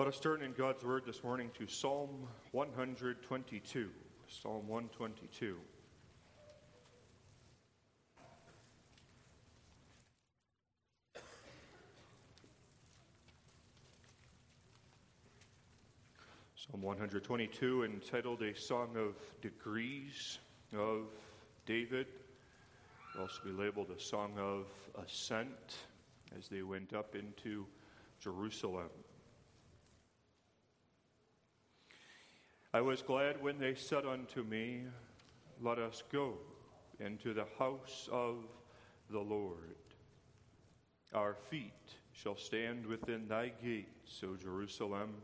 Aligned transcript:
Let 0.00 0.08
us 0.08 0.18
turn 0.18 0.40
in 0.40 0.54
God's 0.54 0.82
Word 0.82 1.02
this 1.04 1.22
morning 1.22 1.50
to 1.58 1.66
Psalm 1.66 2.26
122. 2.52 3.90
Psalm 4.28 4.66
122. 4.66 5.56
Psalm 16.54 16.80
122, 16.80 17.84
entitled 17.84 18.40
A 18.40 18.54
Song 18.58 18.96
of 18.96 19.16
Degrees 19.42 20.38
of 20.74 21.08
David. 21.66 22.06
It'll 23.12 23.26
also 23.26 23.40
be 23.44 23.50
labeled 23.50 23.90
a 23.94 24.00
Song 24.00 24.32
of 24.38 24.64
Ascent 25.04 25.76
as 26.38 26.48
they 26.48 26.62
went 26.62 26.94
up 26.94 27.14
into 27.14 27.66
Jerusalem. 28.18 28.88
I 32.72 32.80
was 32.80 33.02
glad 33.02 33.42
when 33.42 33.58
they 33.58 33.74
said 33.74 34.06
unto 34.06 34.44
me, 34.44 34.82
Let 35.60 35.80
us 35.80 36.04
go 36.12 36.34
into 37.00 37.34
the 37.34 37.46
house 37.58 38.08
of 38.12 38.44
the 39.10 39.18
Lord. 39.18 39.74
Our 41.12 41.34
feet 41.34 41.96
shall 42.12 42.36
stand 42.36 42.86
within 42.86 43.26
thy 43.26 43.50
gates, 43.60 44.22
O 44.22 44.36
Jerusalem. 44.36 45.14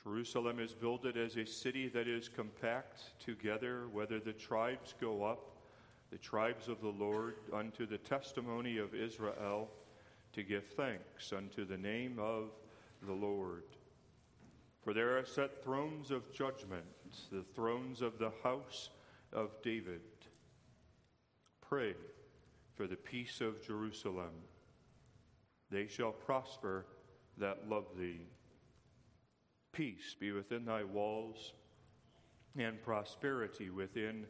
Jerusalem 0.00 0.60
is 0.60 0.72
builded 0.72 1.16
as 1.16 1.36
a 1.36 1.44
city 1.44 1.88
that 1.88 2.06
is 2.06 2.28
compact 2.28 3.18
together, 3.18 3.88
whether 3.90 4.20
the 4.20 4.32
tribes 4.32 4.94
go 5.00 5.24
up, 5.24 5.56
the 6.12 6.18
tribes 6.18 6.68
of 6.68 6.80
the 6.80 6.88
Lord, 6.88 7.34
unto 7.52 7.84
the 7.84 7.98
testimony 7.98 8.78
of 8.78 8.94
Israel, 8.94 9.70
to 10.34 10.44
give 10.44 10.66
thanks 10.76 11.32
unto 11.32 11.64
the 11.64 11.76
name 11.76 12.20
of 12.20 12.50
the 13.04 13.12
Lord. 13.12 13.64
For 14.82 14.92
there 14.92 15.16
are 15.16 15.24
set 15.24 15.62
thrones 15.62 16.10
of 16.10 16.32
judgment, 16.32 16.84
the 17.30 17.44
thrones 17.54 18.02
of 18.02 18.18
the 18.18 18.32
house 18.42 18.90
of 19.32 19.50
David. 19.62 20.00
Pray 21.60 21.94
for 22.74 22.88
the 22.88 22.96
peace 22.96 23.40
of 23.40 23.64
Jerusalem. 23.64 24.32
They 25.70 25.86
shall 25.86 26.10
prosper 26.10 26.84
that 27.38 27.68
love 27.68 27.86
thee. 27.96 28.26
Peace 29.72 30.16
be 30.18 30.32
within 30.32 30.64
thy 30.64 30.82
walls, 30.82 31.52
and 32.58 32.82
prosperity 32.82 33.70
within 33.70 34.26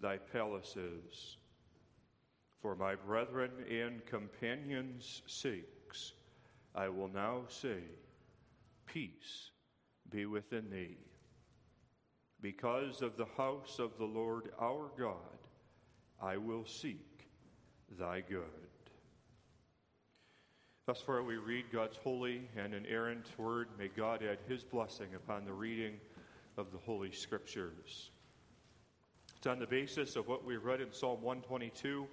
thy 0.00 0.18
palaces. 0.18 1.36
For 2.60 2.74
my 2.74 2.96
brethren 2.96 3.52
and 3.70 4.04
companions' 4.04 5.22
sakes, 5.26 6.12
I 6.74 6.88
will 6.88 7.08
now 7.08 7.42
say, 7.48 7.84
Peace 8.84 9.51
be 10.12 10.26
within 10.26 10.70
thee. 10.70 10.96
Because 12.40 13.02
of 13.02 13.16
the 13.16 13.26
house 13.36 13.78
of 13.78 13.96
the 13.98 14.04
Lord 14.04 14.50
our 14.60 14.90
God, 14.98 15.16
I 16.20 16.36
will 16.36 16.66
seek 16.66 17.28
thy 17.98 18.20
good. 18.20 18.42
Thus 20.86 21.00
far, 21.00 21.22
we 21.22 21.36
read 21.36 21.66
God's 21.72 21.96
holy 21.96 22.48
and 22.56 22.74
inerrant 22.74 23.26
word. 23.38 23.68
May 23.78 23.88
God 23.88 24.22
add 24.22 24.38
his 24.48 24.64
blessing 24.64 25.14
upon 25.14 25.44
the 25.44 25.52
reading 25.52 25.94
of 26.56 26.72
the 26.72 26.78
Holy 26.78 27.12
Scriptures. 27.12 28.10
It's 29.36 29.46
on 29.46 29.60
the 29.60 29.66
basis 29.66 30.16
of 30.16 30.26
what 30.26 30.44
we 30.44 30.56
read 30.56 30.80
in 30.80 30.92
Psalm 30.92 31.22
122 31.22 32.06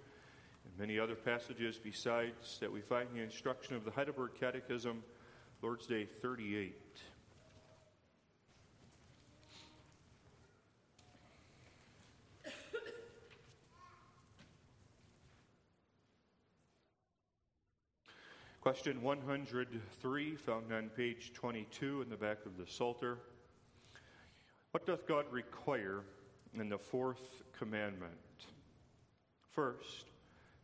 and 0.65 0.77
many 0.77 0.99
other 0.99 1.15
passages 1.15 1.79
besides 1.83 2.57
that 2.59 2.71
we 2.71 2.81
find 2.81 3.09
the 3.13 3.21
instruction 3.21 3.75
of 3.75 3.85
the 3.85 3.91
Heidelberg 3.91 4.31
Catechism, 4.39 5.03
Lord's 5.61 5.87
Day 5.87 6.07
38. 6.21 6.75
Question 18.61 19.01
103, 19.01 20.35
found 20.35 20.73
on 20.73 20.89
page 20.89 21.31
22 21.33 22.01
in 22.01 22.09
the 22.09 22.17
back 22.17 22.39
of 22.45 22.57
the 22.57 22.69
Psalter. 22.69 23.17
What 24.71 24.85
doth 24.85 25.07
God 25.07 25.23
require 25.31 26.03
in 26.53 26.67
the 26.67 26.77
fourth 26.77 27.41
commandment? 27.57 28.11
First, 29.53 30.07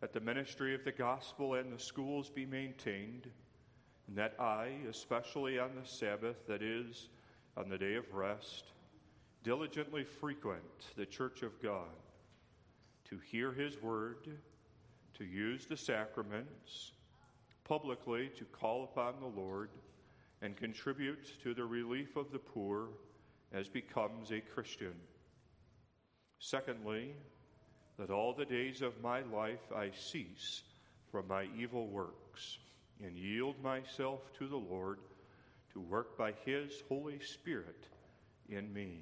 that 0.02 0.12
the 0.12 0.20
ministry 0.20 0.76
of 0.76 0.84
the 0.84 0.92
gospel 0.92 1.54
and 1.54 1.72
the 1.72 1.80
schools 1.80 2.30
be 2.30 2.46
maintained, 2.46 3.30
and 4.10 4.18
that 4.18 4.36
I, 4.42 4.72
especially 4.90 5.58
on 5.58 5.70
the 5.82 5.88
Sabbath, 5.88 6.46
that 6.48 6.62
is, 6.62 7.08
on 7.56 7.70
the 7.70 7.78
day 7.78 7.96
of 7.96 8.14
rest, 8.14 8.66
diligently 9.42 10.04
frequent 10.04 10.62
the 10.98 11.06
church 11.06 11.44
of 11.44 11.64
God 11.64 11.96
to 13.06 13.20
hear 13.20 13.54
his 13.54 13.82
word, 13.82 14.28
to 15.18 15.24
use 15.24 15.66
the 15.66 15.78
sacraments, 15.78 16.92
publicly 17.66 18.32
to 18.38 18.46
call 18.46 18.86
upon 18.86 19.16
the 19.20 19.42
Lord 19.42 19.70
and 20.42 20.56
contribute 20.56 21.42
to 21.44 21.54
the 21.54 21.66
relief 21.66 22.16
of 22.16 22.32
the 22.32 22.40
poor 22.40 22.88
as 23.52 23.68
becomes 23.68 24.32
a 24.32 24.40
Christian. 24.40 24.94
Secondly, 26.40 27.14
that 27.98 28.10
all 28.10 28.34
the 28.34 28.46
days 28.46 28.82
of 28.82 29.02
my 29.02 29.22
life 29.22 29.72
I 29.76 29.92
cease 29.92 30.64
from 31.12 31.28
my 31.28 31.48
evil 31.58 31.88
works 31.88 32.60
and 33.04 33.18
yield 33.18 33.56
myself 33.64 34.22
to 34.38 34.48
the 34.48 34.58
Lord 34.58 35.00
to 35.74 35.80
work 35.80 36.18
by 36.18 36.34
His 36.46 36.84
Holy 36.88 37.20
Spirit 37.20 37.88
in 38.50 38.72
me, 38.74 39.00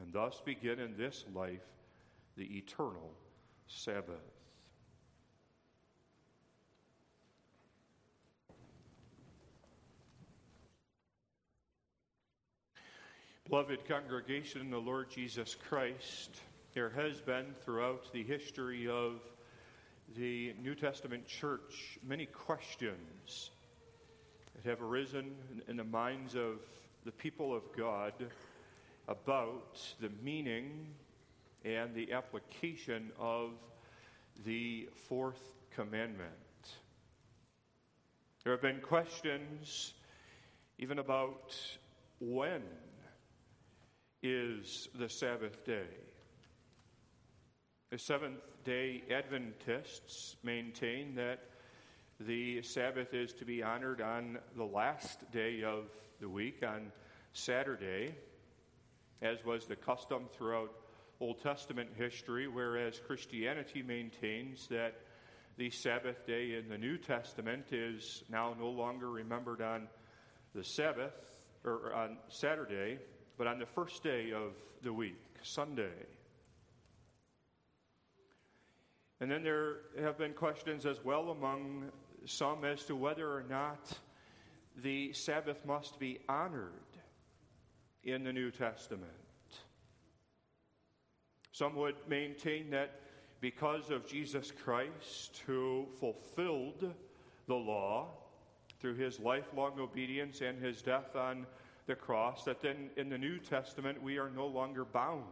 and 0.00 0.12
thus 0.12 0.40
begin 0.44 0.78
in 0.78 0.96
this 0.96 1.24
life 1.34 1.66
the 2.36 2.44
eternal 2.56 3.12
Sabbath. 3.66 4.45
Beloved 13.48 13.86
congregation 13.86 14.60
in 14.60 14.72
the 14.72 14.80
Lord 14.80 15.08
Jesus 15.08 15.54
Christ, 15.68 16.40
there 16.74 16.90
has 16.90 17.20
been 17.20 17.54
throughout 17.64 18.12
the 18.12 18.24
history 18.24 18.88
of 18.88 19.20
the 20.16 20.52
New 20.60 20.74
Testament 20.74 21.28
church 21.28 21.96
many 22.04 22.26
questions 22.26 23.50
that 24.52 24.68
have 24.68 24.82
arisen 24.82 25.36
in 25.68 25.76
the 25.76 25.84
minds 25.84 26.34
of 26.34 26.58
the 27.04 27.12
people 27.12 27.54
of 27.54 27.62
God 27.76 28.14
about 29.06 29.78
the 30.00 30.10
meaning 30.24 30.88
and 31.64 31.94
the 31.94 32.12
application 32.12 33.12
of 33.16 33.50
the 34.44 34.88
fourth 35.08 35.52
commandment. 35.72 36.32
There 38.42 38.52
have 38.52 38.62
been 38.62 38.80
questions 38.80 39.94
even 40.80 40.98
about 40.98 41.54
when 42.18 42.62
is 44.22 44.88
the 44.94 45.08
Sabbath 45.08 45.64
day. 45.64 45.86
The 47.90 47.98
Seventh 47.98 48.40
day 48.64 49.02
Adventists 49.10 50.36
maintain 50.42 51.14
that 51.14 51.40
the 52.18 52.62
Sabbath 52.62 53.14
is 53.14 53.32
to 53.34 53.44
be 53.44 53.62
honored 53.62 54.00
on 54.00 54.38
the 54.56 54.64
last 54.64 55.30
day 55.30 55.62
of 55.62 55.84
the 56.20 56.28
week, 56.28 56.62
on 56.66 56.90
Saturday, 57.32 58.14
as 59.22 59.44
was 59.44 59.66
the 59.66 59.76
custom 59.76 60.24
throughout 60.32 60.72
Old 61.20 61.42
Testament 61.42 61.90
history, 61.94 62.48
whereas 62.48 63.00
Christianity 63.06 63.82
maintains 63.82 64.66
that 64.68 64.94
the 65.56 65.70
Sabbath 65.70 66.26
day 66.26 66.54
in 66.54 66.68
the 66.68 66.76
New 66.76 66.98
Testament 66.98 67.72
is 67.72 68.24
now 68.28 68.54
no 68.58 68.68
longer 68.68 69.10
remembered 69.10 69.62
on 69.62 69.88
the 70.54 70.64
Sabbath 70.64 71.14
or 71.64 71.94
on 71.94 72.18
Saturday, 72.28 72.98
but 73.36 73.46
on 73.46 73.58
the 73.58 73.66
first 73.66 74.02
day 74.02 74.32
of 74.32 74.52
the 74.82 74.92
week, 74.92 75.16
Sunday. 75.42 76.06
And 79.20 79.30
then 79.30 79.42
there 79.42 79.76
have 80.00 80.18
been 80.18 80.32
questions 80.32 80.84
as 80.84 81.04
well 81.04 81.30
among 81.30 81.90
some 82.24 82.64
as 82.64 82.84
to 82.84 82.96
whether 82.96 83.30
or 83.30 83.44
not 83.48 83.92
the 84.82 85.12
Sabbath 85.12 85.64
must 85.64 85.98
be 85.98 86.18
honored 86.28 86.72
in 88.04 88.24
the 88.24 88.32
New 88.32 88.50
Testament. 88.50 89.10
Some 91.52 91.74
would 91.76 91.96
maintain 92.06 92.70
that 92.70 93.00
because 93.40 93.90
of 93.90 94.06
Jesus 94.06 94.52
Christ, 94.64 95.42
who 95.46 95.86
fulfilled 95.98 96.92
the 97.46 97.54
law 97.54 98.08
through 98.80 98.94
his 98.94 99.18
lifelong 99.18 99.80
obedience 99.80 100.42
and 100.42 100.62
his 100.62 100.82
death 100.82 101.16
on 101.16 101.46
the 101.86 101.94
cross, 101.94 102.44
that 102.44 102.60
then 102.60 102.90
in 102.96 103.08
the 103.08 103.18
New 103.18 103.38
Testament 103.38 104.02
we 104.02 104.18
are 104.18 104.30
no 104.30 104.46
longer 104.46 104.84
bound 104.84 105.24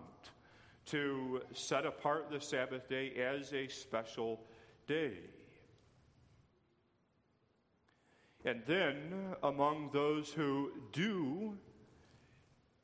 to 0.86 1.40
set 1.52 1.86
apart 1.86 2.30
the 2.30 2.40
Sabbath 2.40 2.88
day 2.88 3.12
as 3.14 3.52
a 3.52 3.68
special 3.68 4.40
day. 4.86 5.12
And 8.44 8.62
then, 8.66 9.34
among 9.42 9.90
those 9.92 10.30
who 10.30 10.70
do 10.92 11.56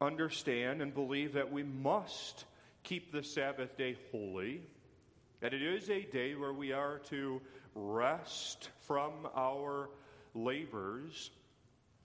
understand 0.00 0.81
and 0.81 0.94
believe 0.94 1.34
that 1.34 1.52
we 1.52 1.62
must 1.62 2.46
keep 2.82 3.12
the 3.12 3.22
Sabbath 3.22 3.76
day 3.76 3.99
holy, 4.11 4.62
that 5.40 5.52
it 5.52 5.62
is 5.62 5.90
a 5.90 6.02
day 6.02 6.34
where 6.34 6.55
we 6.55 6.72
are 6.72 6.99
to 7.11 7.43
rest 7.75 8.70
from 8.81 9.12
our 9.37 9.90
labors, 10.34 11.31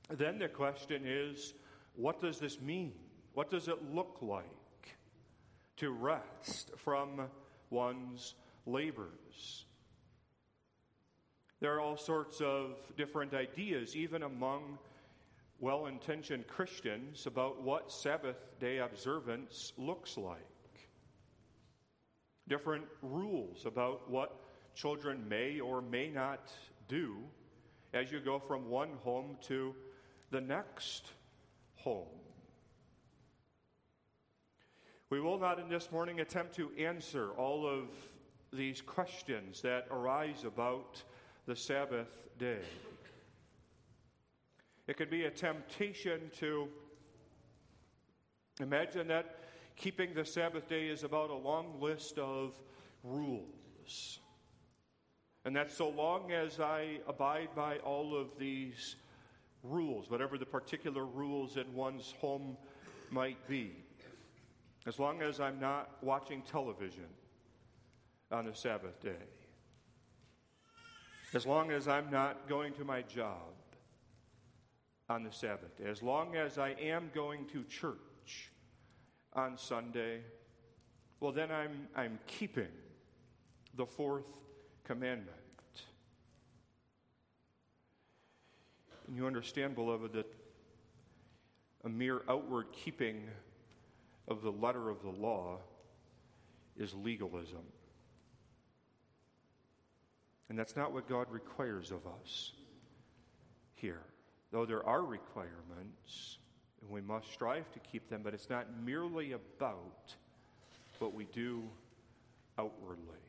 then 0.09 0.39
the 0.39 0.47
question 0.47 1.03
is 1.05 1.53
what 1.95 2.21
does 2.21 2.39
this 2.39 2.59
mean? 2.61 2.93
What 3.33 3.49
does 3.49 3.67
it 3.67 3.93
look 3.93 4.17
like 4.21 4.45
to 5.77 5.91
rest 5.91 6.71
from 6.77 7.21
one's 7.69 8.35
labors? 8.65 9.65
There 11.61 11.73
are 11.73 11.79
all 11.79 11.97
sorts 11.97 12.41
of 12.41 12.75
different 12.97 13.33
ideas, 13.33 13.95
even 13.95 14.23
among 14.23 14.77
well 15.59 15.85
intentioned 15.85 16.47
Christians, 16.47 17.25
about 17.25 17.61
what 17.61 17.91
Sabbath 17.91 18.37
day 18.59 18.79
observance 18.79 19.73
looks 19.77 20.17
like. 20.17 20.39
Different 22.47 22.85
rules 23.01 23.65
about 23.65 24.09
what 24.09 24.39
children 24.75 25.27
may 25.27 25.59
or 25.59 25.81
may 25.81 26.09
not 26.09 26.51
do 26.87 27.15
as 27.93 28.11
you 28.11 28.19
go 28.19 28.37
from 28.37 28.69
one 28.69 28.89
home 29.03 29.37
to 29.43 29.73
the 30.35 30.41
next 30.41 31.13
home. 31.75 32.09
We 35.09 35.21
will 35.21 35.39
not 35.39 35.59
in 35.59 35.69
this 35.69 35.93
morning 35.93 36.19
attempt 36.19 36.55
to 36.55 36.71
answer 36.77 37.29
all 37.37 37.65
of 37.65 37.87
these 38.51 38.81
questions 38.81 39.61
that 39.61 39.87
arise 39.89 40.43
about 40.43 41.01
the 41.45 41.55
Sabbath 41.55 42.09
day. 42.37 42.65
It 44.87 44.97
could 44.97 45.09
be 45.09 45.23
a 45.23 45.31
temptation 45.31 46.19
to 46.39 46.67
imagine 48.59 49.07
that 49.07 49.37
keeping 49.77 50.13
the 50.13 50.25
Sabbath 50.25 50.67
day 50.67 50.87
is 50.87 51.05
about 51.05 51.29
a 51.29 51.33
long 51.33 51.79
list 51.79 52.17
of 52.17 52.59
rules. 53.05 54.19
And 55.45 55.55
that 55.55 55.71
so 55.71 55.87
long 55.87 56.33
as 56.33 56.59
I 56.59 56.99
abide 57.07 57.55
by 57.55 57.77
all 57.77 58.13
of 58.17 58.37
these 58.37 58.97
rules, 59.69 60.09
whatever 60.09 60.37
the 60.37 60.45
particular 60.45 61.05
rules 61.05 61.57
in 61.57 61.73
one's 61.73 62.13
home 62.19 62.57
might 63.11 63.47
be, 63.47 63.71
as 64.85 64.99
long 64.99 65.21
as 65.21 65.39
I'm 65.39 65.59
not 65.59 65.89
watching 66.01 66.41
television 66.41 67.07
on 68.31 68.47
a 68.47 68.55
Sabbath 68.55 69.01
day, 69.01 69.23
as 71.33 71.45
long 71.45 71.71
as 71.71 71.87
I'm 71.87 72.09
not 72.09 72.47
going 72.47 72.73
to 72.73 72.85
my 72.85 73.01
job 73.01 73.53
on 75.09 75.23
the 75.23 75.31
Sabbath 75.31 75.77
day, 75.77 75.89
as 75.89 76.01
long 76.01 76.35
as 76.35 76.57
I 76.57 76.69
am 76.81 77.11
going 77.13 77.45
to 77.47 77.63
church 77.63 78.51
on 79.33 79.57
Sunday, 79.57 80.21
well, 81.19 81.31
then 81.31 81.51
I'm, 81.51 81.87
I'm 81.95 82.19
keeping 82.27 82.67
the 83.75 83.85
fourth 83.85 84.25
commandment. 84.83 85.44
And 89.07 89.15
you 89.15 89.27
understand, 89.27 89.75
beloved, 89.75 90.13
that 90.13 90.25
a 91.83 91.89
mere 91.89 92.21
outward 92.27 92.67
keeping 92.71 93.23
of 94.27 94.41
the 94.41 94.51
letter 94.51 94.89
of 94.89 95.01
the 95.03 95.09
law 95.09 95.59
is 96.77 96.93
legalism. 96.93 97.63
And 100.49 100.57
that's 100.57 100.75
not 100.75 100.91
what 100.91 101.07
God 101.07 101.27
requires 101.29 101.91
of 101.91 102.05
us 102.21 102.53
here. 103.75 104.01
Though 104.51 104.65
there 104.65 104.85
are 104.85 105.03
requirements, 105.03 106.37
and 106.81 106.89
we 106.89 107.01
must 107.01 107.31
strive 107.31 107.71
to 107.71 107.79
keep 107.79 108.09
them, 108.09 108.21
but 108.23 108.33
it's 108.33 108.49
not 108.49 108.67
merely 108.83 109.33
about 109.33 110.15
what 110.99 111.13
we 111.13 111.25
do 111.25 111.63
outwardly 112.57 113.25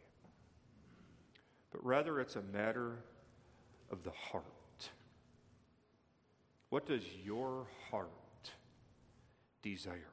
but 1.76 1.84
rather 1.84 2.20
it's 2.20 2.36
a 2.36 2.42
matter 2.54 2.96
of 3.90 4.02
the 4.02 4.10
heart. 4.10 4.44
What 6.76 6.84
does 6.84 7.04
your 7.24 7.66
heart 7.90 8.50
desire? 9.62 10.12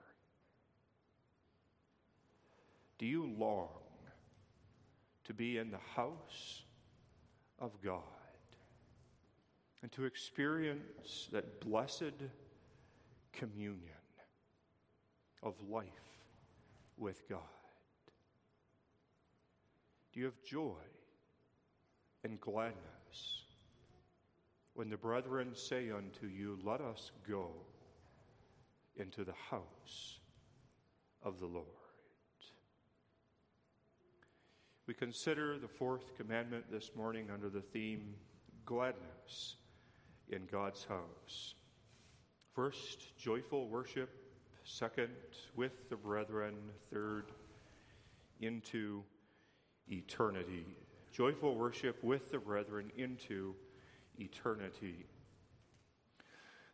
Do 2.98 3.06
you 3.06 3.30
long 3.38 3.68
to 5.26 5.34
be 5.34 5.58
in 5.58 5.72
the 5.72 5.78
house 5.94 6.64
of 7.60 7.72
God 7.84 8.00
and 9.82 9.92
to 9.92 10.06
experience 10.06 11.28
that 11.34 11.60
blessed 11.60 12.14
communion 13.34 13.82
of 15.44 15.56
life 15.70 15.84
with 16.98 17.28
God? 17.28 17.42
Do 20.14 20.22
you 20.22 20.26
have 20.28 20.42
joy 20.46 20.80
and 22.24 22.40
gladness 22.40 23.43
when 24.74 24.90
the 24.90 24.98
brethren 24.98 25.52
say 25.54 25.92
unto 25.92 26.28
you, 26.28 26.60
Let 26.64 26.82
us 26.82 27.12
go 27.28 27.52
into 28.96 29.24
the 29.24 29.34
house 29.50 30.20
of 31.24 31.40
the 31.40 31.46
Lord. 31.46 31.68
We 34.86 34.94
consider 34.94 35.58
the 35.58 35.68
fourth 35.68 36.16
commandment 36.18 36.66
this 36.70 36.92
morning 36.96 37.30
under 37.34 37.50
the 37.50 37.62
theme 37.62 38.16
gladness 38.66 39.56
in 40.30 40.46
God's 40.52 40.84
house. 40.84 41.56
First, 42.54 43.18
joyful 43.18 43.70
worship. 43.70 44.10
Second, 44.66 45.10
with 45.56 45.90
the 45.90 45.96
brethren. 45.96 46.56
Third, 46.92 47.32
into 48.42 49.04
eternity 49.88 50.66
joyful 51.14 51.54
worship 51.56 52.04
with 52.04 52.32
the 52.32 52.40
brethren 52.40 52.92
into 52.98 53.54
eternity. 54.20 55.06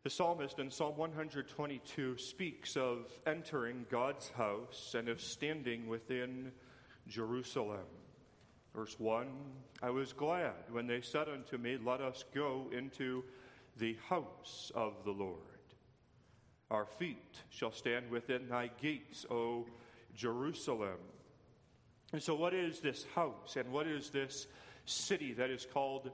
The 0.04 0.10
psalmist 0.10 0.60
in 0.60 0.72
Psalm 0.72 0.96
122 0.96 2.18
speaks 2.18 2.78
of 2.78 3.12
entering 3.28 3.86
God's 3.92 4.30
house 4.30 4.96
and 4.98 5.10
of 5.10 5.20
standing 5.20 5.88
within 5.88 6.52
Jerusalem. 7.08 7.86
Verse 8.74 8.98
1 8.98 9.28
I 9.84 9.90
was 9.90 10.14
glad 10.14 10.54
when 10.72 10.88
they 10.88 11.02
said 11.02 11.28
unto 11.28 11.58
me, 11.58 11.78
Let 11.84 12.02
us 12.02 12.24
go 12.34 12.70
into 12.72 13.24
the 13.78 13.98
house 14.08 14.72
of 14.76 14.94
the 15.04 15.12
Lord. 15.12 15.38
Our 16.72 16.86
feet 16.86 17.42
shall 17.50 17.72
stand 17.72 18.10
within 18.10 18.48
thy 18.48 18.70
gates, 18.82 19.26
O 19.30 19.66
Jerusalem. 20.16 21.00
And 22.14 22.22
so, 22.22 22.36
what 22.36 22.54
is 22.54 22.80
this 22.80 23.06
house 23.16 23.56
and 23.56 23.72
what 23.72 23.88
is 23.88 24.10
this 24.10 24.48
city 24.86 25.34
that 25.34 25.50
is 25.50 25.66
called 25.72 26.12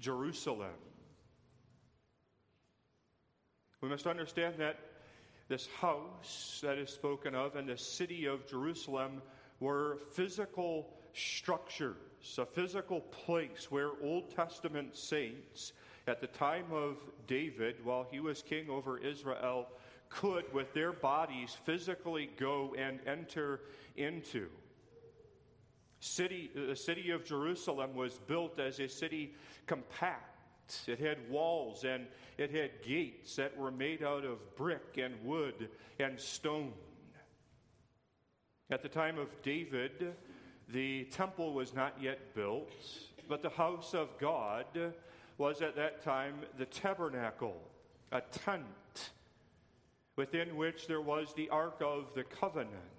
Jerusalem? 0.00 0.74
We 3.80 3.88
must 3.88 4.06
understand 4.06 4.54
that 4.58 4.78
this 5.48 5.68
house 5.80 6.60
that 6.62 6.78
is 6.78 6.90
spoken 6.90 7.34
of 7.34 7.56
and 7.56 7.68
the 7.68 7.76
city 7.76 8.26
of 8.26 8.46
Jerusalem 8.46 9.22
were 9.60 9.98
physical 10.12 10.88
structures, 11.12 11.96
a 12.38 12.44
physical 12.44 13.00
place 13.00 13.70
where 13.70 13.90
Old 14.02 14.34
Testament 14.34 14.96
saints 14.96 15.72
at 16.06 16.20
the 16.20 16.26
time 16.26 16.66
of 16.72 16.96
David, 17.26 17.84
while 17.84 18.06
he 18.10 18.20
was 18.20 18.42
king 18.42 18.68
over 18.68 18.98
Israel, 18.98 19.68
could, 20.08 20.52
with 20.52 20.72
their 20.72 20.92
bodies, 20.92 21.56
physically 21.64 22.30
go 22.38 22.74
and 22.78 23.00
enter 23.06 23.60
into 23.96 24.48
city, 26.00 26.50
uh, 26.56 26.66
the 26.66 26.76
city 26.76 27.10
of 27.10 27.24
Jerusalem 27.24 27.94
was 27.94 28.18
built 28.26 28.58
as 28.58 28.80
a 28.80 28.88
city 28.88 29.34
compact. 29.66 30.82
It 30.86 30.98
had 30.98 31.18
walls 31.30 31.84
and 31.84 32.06
it 32.38 32.50
had 32.50 32.82
gates 32.82 33.36
that 33.36 33.56
were 33.56 33.70
made 33.70 34.02
out 34.02 34.24
of 34.24 34.56
brick 34.56 34.98
and 34.98 35.14
wood 35.24 35.68
and 35.98 36.18
stone. 36.18 36.72
At 38.70 38.82
the 38.82 38.88
time 38.88 39.16
of 39.18 39.28
David, 39.42 40.14
the 40.68 41.04
temple 41.04 41.52
was 41.52 41.72
not 41.72 41.94
yet 42.00 42.34
built, 42.34 42.72
but 43.28 43.42
the 43.42 43.50
house 43.50 43.94
of 43.94 44.08
God 44.18 44.66
was 45.38 45.62
at 45.62 45.76
that 45.76 46.02
time 46.02 46.40
the 46.58 46.66
tabernacle, 46.66 47.60
a 48.10 48.20
tent 48.20 49.10
within 50.16 50.56
which 50.56 50.86
there 50.88 51.00
was 51.00 51.32
the 51.34 51.48
Ark 51.50 51.80
of 51.80 52.12
the 52.14 52.24
Covenant. 52.24 52.95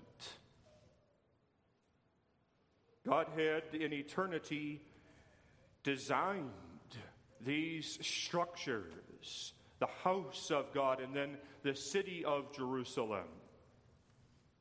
God 3.08 3.28
had 3.38 3.80
in 3.80 3.94
eternity 3.94 4.82
designed 5.84 6.52
these 7.40 7.98
structures 8.02 9.54
the 9.80 9.88
house 10.04 10.52
of 10.52 10.74
God 10.74 11.00
and 11.00 11.16
then 11.16 11.38
the 11.64 11.76
city 11.76 12.26
of 12.26 12.52
Jerusalem. 12.54 13.28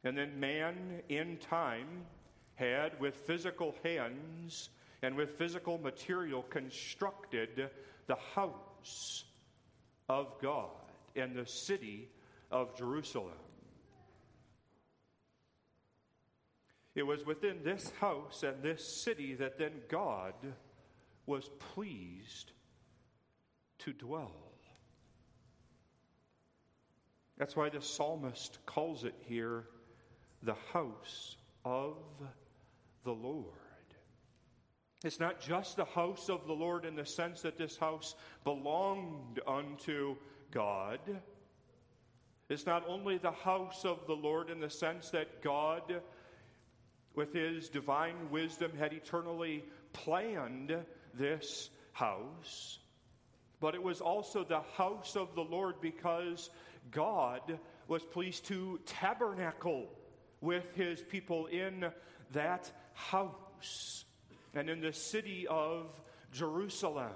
And 0.04 0.16
then 0.16 0.38
man 0.38 1.02
in 1.08 1.38
time 1.38 2.04
had, 2.54 3.00
with 3.00 3.16
physical 3.16 3.74
hands 3.82 4.68
and 5.02 5.16
with 5.16 5.38
physical 5.38 5.78
material, 5.78 6.42
constructed 6.42 7.70
the 8.06 8.16
house 8.34 9.24
of 10.08 10.34
God 10.40 10.70
and 11.16 11.34
the 11.34 11.46
city 11.46 12.08
of 12.50 12.76
Jerusalem. 12.76 13.32
It 16.96 17.06
was 17.06 17.26
within 17.26 17.62
this 17.62 17.92
house 18.00 18.42
and 18.42 18.62
this 18.62 18.82
city 18.82 19.34
that 19.34 19.58
then 19.58 19.72
God 19.88 20.34
was 21.26 21.50
pleased 21.74 22.52
to 23.80 23.92
dwell. 23.92 24.32
That's 27.36 27.54
why 27.54 27.68
the 27.68 27.82
psalmist 27.82 28.58
calls 28.64 29.04
it 29.04 29.14
here 29.20 29.64
the 30.42 30.56
house 30.72 31.36
of 31.66 31.96
the 33.04 33.12
Lord. 33.12 33.52
It's 35.04 35.20
not 35.20 35.38
just 35.38 35.76
the 35.76 35.84
house 35.84 36.30
of 36.30 36.46
the 36.46 36.54
Lord 36.54 36.86
in 36.86 36.96
the 36.96 37.04
sense 37.04 37.42
that 37.42 37.58
this 37.58 37.76
house 37.76 38.14
belonged 38.42 39.40
unto 39.46 40.16
God. 40.50 41.00
It's 42.48 42.64
not 42.64 42.84
only 42.88 43.18
the 43.18 43.32
house 43.32 43.84
of 43.84 44.06
the 44.06 44.14
Lord 44.14 44.48
in 44.48 44.60
the 44.60 44.70
sense 44.70 45.10
that 45.10 45.42
God, 45.42 46.00
with 47.16 47.32
his 47.32 47.68
divine 47.68 48.30
wisdom, 48.30 48.70
had 48.78 48.92
eternally 48.92 49.64
planned 49.92 50.76
this 51.14 51.70
house, 51.92 52.78
but 53.58 53.74
it 53.74 53.82
was 53.82 54.00
also 54.00 54.44
the 54.44 54.60
house 54.76 55.16
of 55.16 55.34
the 55.34 55.42
Lord 55.42 55.80
because 55.80 56.50
God 56.90 57.58
was 57.88 58.02
pleased 58.02 58.44
to 58.46 58.78
tabernacle 58.84 59.88
with 60.40 60.64
his 60.74 61.00
people 61.00 61.46
in 61.46 61.86
that 62.32 62.70
house 62.92 64.04
and 64.54 64.68
in 64.68 64.80
the 64.80 64.92
city 64.92 65.46
of 65.48 65.86
Jerusalem. 66.32 67.12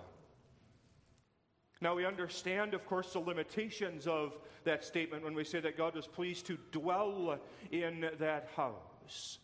Now, 1.82 1.94
we 1.94 2.04
understand, 2.04 2.74
of 2.74 2.84
course, 2.86 3.12
the 3.12 3.20
limitations 3.20 4.06
of 4.06 4.38
that 4.64 4.84
statement 4.84 5.24
when 5.24 5.34
we 5.34 5.44
say 5.44 5.60
that 5.60 5.78
God 5.78 5.94
was 5.94 6.06
pleased 6.06 6.46
to 6.46 6.58
dwell 6.72 7.38
in 7.70 8.10
that 8.18 8.50
house. 8.54 9.38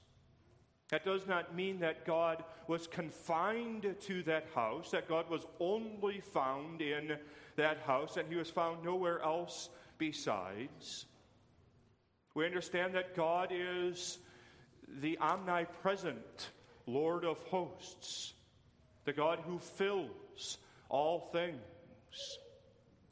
That 0.91 1.05
does 1.05 1.27
not 1.27 1.55
mean 1.55 1.81
that 1.81 2.07
God 2.07 2.45
was 2.69 2.87
confined 2.87 3.95
to 4.03 4.23
that 4.23 4.47
house, 4.55 4.91
that 4.93 5.09
God 5.09 5.29
was 5.29 5.45
only 5.59 6.21
found 6.21 6.81
in 6.81 7.17
that 7.57 7.79
house, 7.79 8.17
and 8.17 8.29
he 8.29 8.37
was 8.37 8.51
found 8.51 8.85
nowhere 8.85 9.21
else 9.21 9.69
besides. 9.99 11.07
We 12.35 12.47
understand 12.47 12.95
that 12.95 13.17
God 13.17 13.51
is 13.51 14.19
the 15.01 15.19
omnipresent 15.19 16.51
Lord 16.87 17.25
of 17.25 17.39
hosts, 17.45 18.35
the 19.05 19.13
God 19.13 19.41
who 19.45 19.59
fills 19.59 20.59
all 20.89 21.31
things. 21.33 22.39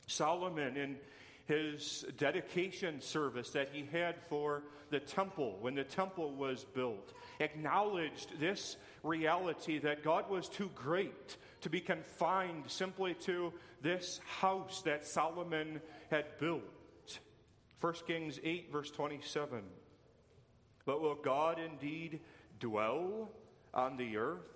Solomon, 0.07 0.76
in 0.76 0.97
his 1.46 2.04
dedication 2.16 3.00
service 3.00 3.50
that 3.50 3.68
he 3.72 3.86
had 3.92 4.16
for 4.28 4.62
the 4.90 5.00
temple 5.00 5.58
when 5.60 5.74
the 5.74 5.84
temple 5.84 6.32
was 6.32 6.64
built, 6.64 7.12
acknowledged 7.40 8.38
this 8.40 8.76
reality 9.02 9.78
that 9.78 10.02
God 10.02 10.30
was 10.30 10.48
too 10.48 10.70
great 10.74 11.36
to 11.60 11.68
be 11.68 11.80
confined 11.80 12.64
simply 12.66 13.14
to 13.14 13.52
this 13.82 14.20
house 14.26 14.82
that 14.82 15.06
Solomon 15.06 15.80
had 16.10 16.38
built. 16.38 16.62
1 17.80 17.94
Kings 18.06 18.40
8, 18.42 18.72
verse 18.72 18.90
27. 18.90 19.62
But 20.86 21.02
will 21.02 21.16
God 21.16 21.58
indeed 21.58 22.20
dwell 22.58 23.30
on 23.74 23.96
the 23.96 24.16
earth? 24.16 24.48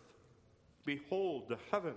Behold, 0.87 1.49
the 1.49 1.59
heaven 1.71 1.95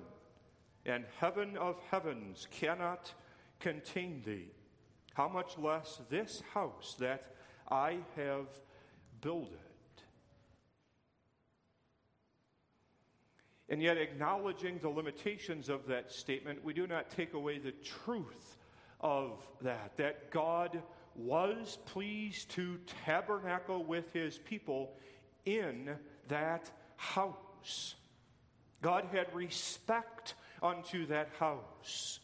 and 0.85 1.05
heaven 1.19 1.55
of 1.55 1.77
heavens 1.89 2.47
cannot 2.51 3.13
contain 3.59 4.21
thee. 4.25 4.49
How 5.13 5.27
much 5.27 5.57
less 5.57 5.99
this 6.09 6.41
house 6.53 6.95
that 6.99 7.33
I 7.69 7.97
have 8.15 8.47
builded? 9.21 9.57
And 13.69 13.81
yet, 13.81 13.97
acknowledging 13.97 14.79
the 14.79 14.89
limitations 14.89 15.69
of 15.69 15.87
that 15.87 16.11
statement, 16.11 16.61
we 16.63 16.73
do 16.73 16.87
not 16.87 17.09
take 17.09 17.33
away 17.33 17.57
the 17.57 17.71
truth 17.71 18.57
of 18.99 19.47
that, 19.61 19.95
that 19.97 20.29
God 20.29 20.81
was 21.15 21.77
pleased 21.85 22.49
to 22.51 22.79
tabernacle 23.05 23.83
with 23.83 24.11
his 24.13 24.37
people 24.37 24.93
in 25.45 25.89
that 26.27 26.69
house. 26.97 27.95
God 28.81 29.07
had 29.11 29.33
respect 29.33 30.33
unto 30.61 31.05
that 31.07 31.29
house. 31.39 32.19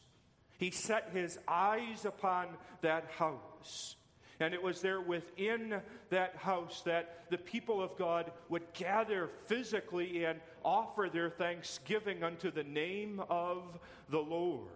He 0.57 0.71
set 0.71 1.11
his 1.13 1.37
eyes 1.47 2.05
upon 2.05 2.47
that 2.81 3.05
house. 3.11 3.95
And 4.39 4.53
it 4.53 4.61
was 4.61 4.81
there 4.81 5.01
within 5.01 5.81
that 6.09 6.35
house 6.35 6.81
that 6.85 7.25
the 7.31 7.37
people 7.37 7.81
of 7.81 7.97
God 7.97 8.31
would 8.49 8.71
gather 8.73 9.27
physically 9.47 10.25
and 10.25 10.39
offer 10.63 11.09
their 11.11 11.29
thanksgiving 11.29 12.23
unto 12.23 12.51
the 12.51 12.63
name 12.63 13.21
of 13.29 13.79
the 14.09 14.19
Lord. 14.19 14.67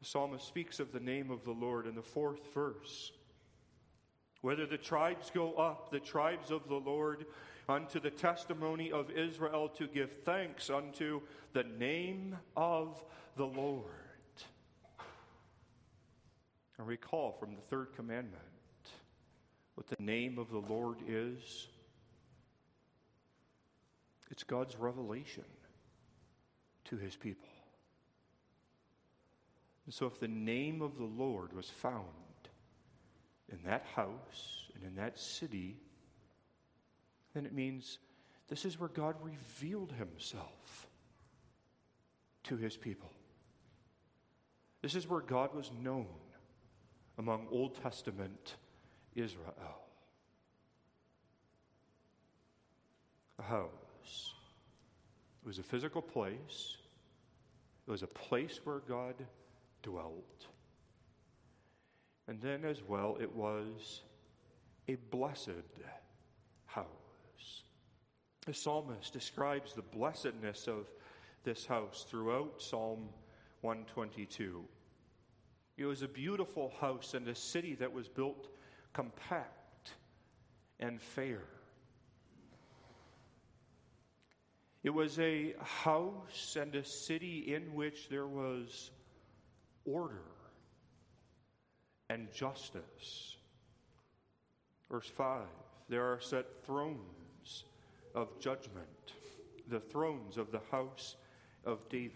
The 0.00 0.08
psalmist 0.08 0.46
speaks 0.46 0.80
of 0.80 0.92
the 0.92 1.00
name 1.00 1.30
of 1.30 1.44
the 1.44 1.52
Lord 1.52 1.86
in 1.86 1.94
the 1.94 2.02
fourth 2.02 2.52
verse. 2.52 3.12
Whether 4.40 4.66
the 4.66 4.76
tribes 4.76 5.30
go 5.32 5.54
up, 5.54 5.90
the 5.90 6.00
tribes 6.00 6.50
of 6.50 6.68
the 6.68 6.74
Lord, 6.74 7.24
unto 7.68 8.00
the 8.00 8.10
testimony 8.10 8.90
of 8.90 9.10
Israel 9.10 9.68
to 9.68 9.86
give 9.86 10.10
thanks 10.24 10.70
unto 10.70 11.20
the 11.52 11.64
name 11.64 12.36
of 12.56 13.02
the 13.36 13.46
Lord. 13.46 13.84
And 16.78 16.86
recall 16.86 17.32
from 17.32 17.54
the 17.54 17.60
third 17.62 17.94
commandment 17.94 18.42
what 19.74 19.86
the 19.86 20.02
name 20.02 20.38
of 20.38 20.50
the 20.50 20.58
Lord 20.58 20.98
is. 21.06 21.68
It's 24.30 24.42
God's 24.42 24.76
revelation 24.76 25.44
to 26.86 26.96
his 26.96 27.16
people. 27.16 27.48
And 29.84 29.94
so, 29.94 30.06
if 30.06 30.18
the 30.20 30.28
name 30.28 30.80
of 30.80 30.96
the 30.96 31.04
Lord 31.04 31.52
was 31.52 31.68
found 31.68 32.06
in 33.50 33.58
that 33.64 33.84
house 33.94 34.70
and 34.74 34.84
in 34.84 34.94
that 34.96 35.18
city, 35.18 35.76
then 37.34 37.46
it 37.46 37.52
means 37.52 37.98
this 38.48 38.64
is 38.64 38.78
where 38.78 38.88
God 38.88 39.16
revealed 39.22 39.92
himself 39.92 40.88
to 42.44 42.56
his 42.56 42.76
people. 42.76 43.10
This 44.82 44.94
is 44.94 45.08
where 45.08 45.20
God 45.20 45.54
was 45.54 45.70
known 45.82 46.06
among 47.18 47.46
Old 47.50 47.80
Testament 47.80 48.56
Israel. 49.14 49.78
A 53.38 53.42
house. 53.42 54.34
It 55.42 55.46
was 55.46 55.58
a 55.58 55.62
physical 55.62 56.02
place, 56.02 56.76
it 57.86 57.90
was 57.90 58.02
a 58.02 58.06
place 58.06 58.60
where 58.64 58.78
God 58.80 59.14
dwelt. 59.82 60.46
And 62.28 62.40
then, 62.40 62.64
as 62.64 62.82
well, 62.86 63.16
it 63.20 63.34
was 63.34 64.02
a 64.86 64.94
blessed. 65.10 65.50
The 68.44 68.54
psalmist 68.54 69.12
describes 69.12 69.72
the 69.72 69.82
blessedness 69.82 70.66
of 70.66 70.90
this 71.44 71.64
house 71.64 72.04
throughout 72.08 72.60
Psalm 72.60 73.08
122. 73.60 74.64
It 75.76 75.84
was 75.84 76.02
a 76.02 76.08
beautiful 76.08 76.72
house 76.80 77.14
and 77.14 77.28
a 77.28 77.36
city 77.36 77.76
that 77.76 77.92
was 77.92 78.08
built 78.08 78.48
compact 78.92 79.92
and 80.80 81.00
fair. 81.00 81.44
It 84.82 84.90
was 84.90 85.20
a 85.20 85.54
house 85.60 86.56
and 86.60 86.74
a 86.74 86.84
city 86.84 87.54
in 87.54 87.74
which 87.74 88.08
there 88.08 88.26
was 88.26 88.90
order 89.84 90.24
and 92.10 92.32
justice. 92.32 93.36
Verse 94.90 95.06
5 95.06 95.46
There 95.88 96.04
are 96.12 96.20
set 96.20 96.64
thrones 96.66 97.21
of 98.14 98.38
judgment, 98.38 99.14
the 99.68 99.80
thrones 99.80 100.36
of 100.36 100.50
the 100.50 100.60
house 100.70 101.16
of 101.64 101.88
David. 101.88 102.12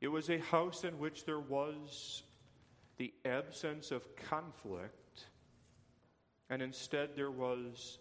It 0.00 0.08
was 0.08 0.30
a 0.30 0.38
house 0.38 0.84
in 0.84 0.98
which 0.98 1.24
there 1.24 1.40
was 1.40 2.22
the 2.96 3.12
absence 3.24 3.90
of 3.90 4.04
conflict, 4.16 5.26
and 6.48 6.62
instead 6.62 7.10
there 7.16 7.30
was 7.30 7.98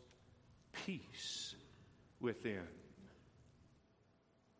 peace 0.86 1.56
within. 2.20 2.68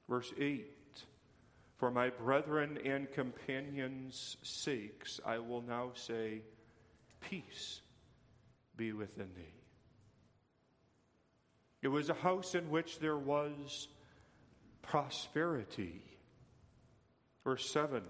Verse 0.08 0.34
8 0.38 0.66
For 1.78 1.92
my 1.92 2.10
brethren 2.10 2.80
and 2.84 3.12
companions' 3.12 4.38
sakes, 4.42 5.20
I 5.26 5.40
will 5.40 5.62
now 5.62 5.92
say, 5.94 6.42
Peace 7.22 7.82
be 8.76 8.94
within 8.94 9.30
thee. 9.36 9.59
It 11.82 11.88
was 11.88 12.10
a 12.10 12.14
house 12.14 12.56
in 12.56 12.70
which 12.70 13.00
there 13.00 13.18
was 13.18 13.88
prosperity. 14.82 16.02
Verse 17.44 17.70
7 17.70 18.04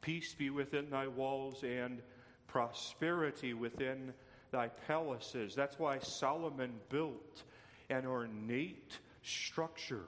Peace 0.00 0.34
be 0.34 0.50
within 0.50 0.90
thy 0.90 1.06
walls 1.06 1.62
and 1.62 2.00
prosperity 2.46 3.52
within 3.52 4.12
thy 4.50 4.68
palaces. 4.68 5.54
That's 5.54 5.78
why 5.78 5.98
Solomon 5.98 6.72
built 6.88 7.42
an 7.90 8.06
ornate 8.06 8.98
structure 9.22 10.04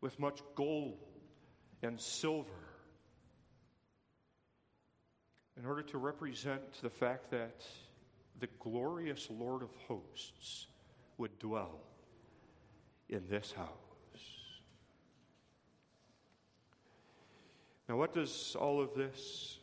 with 0.00 0.18
much 0.18 0.40
gold 0.54 0.98
and 1.82 2.00
silver 2.00 2.50
in 5.56 5.66
order 5.66 5.82
to 5.82 5.98
represent 5.98 6.80
the 6.82 6.90
fact 6.90 7.30
that 7.30 7.62
the 8.40 8.48
glorious 8.58 9.28
Lord 9.30 9.62
of 9.62 9.70
hosts 9.86 10.66
would 11.20 11.38
dwell 11.38 11.78
in 13.10 13.22
this 13.28 13.52
house. 13.52 13.68
Now, 17.88 17.96
what 17.96 18.14
does 18.14 18.56
all 18.58 18.80
of 18.80 18.94
this 18.94 19.58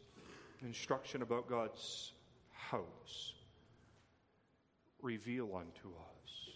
instruction 0.61 1.23
about 1.23 1.49
God's 1.49 2.11
house 2.51 3.33
reveal 5.01 5.55
unto 5.55 5.87
us? 5.87 6.49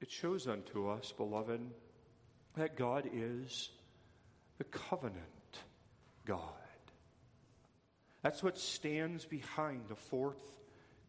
It 0.00 0.10
shows 0.10 0.46
unto 0.46 0.88
us, 0.88 1.12
beloved, 1.14 1.60
that 2.56 2.76
God 2.76 3.10
is 3.12 3.68
the 4.56 4.64
covenant 4.64 5.14
God. 6.24 6.40
That's 8.22 8.42
what 8.42 8.56
stands 8.56 9.26
behind 9.26 9.82
the 9.88 9.96
fourth 9.96 10.59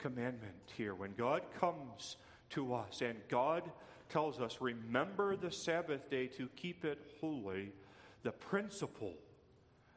commandment 0.02 0.56
here. 0.76 0.96
When 0.96 1.14
God 1.18 1.44
comes 1.60 2.18
to 2.52 2.74
us 2.74 3.02
and 3.02 3.18
God 3.30 3.64
tells 4.10 4.42
us, 4.42 4.58
remember 4.60 5.36
the 5.36 5.52
Sabbath 5.52 6.10
day 6.10 6.28
to 6.28 6.48
keep 6.56 6.84
it 6.84 7.00
holy, 7.20 7.72
the 8.24 8.32
principle 8.32 9.14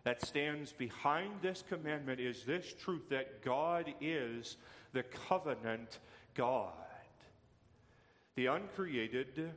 that 0.05 0.25
stands 0.25 0.73
behind 0.73 1.33
this 1.43 1.65
commandment 1.69 2.21
is 2.21 2.45
this 2.45 2.75
truth 2.75 3.09
that 3.09 3.43
God 3.43 3.93
is 4.01 4.57
the 4.93 5.03
covenant 5.03 5.99
God. 6.35 6.73
The 8.37 8.47
uncreated, 8.47 9.53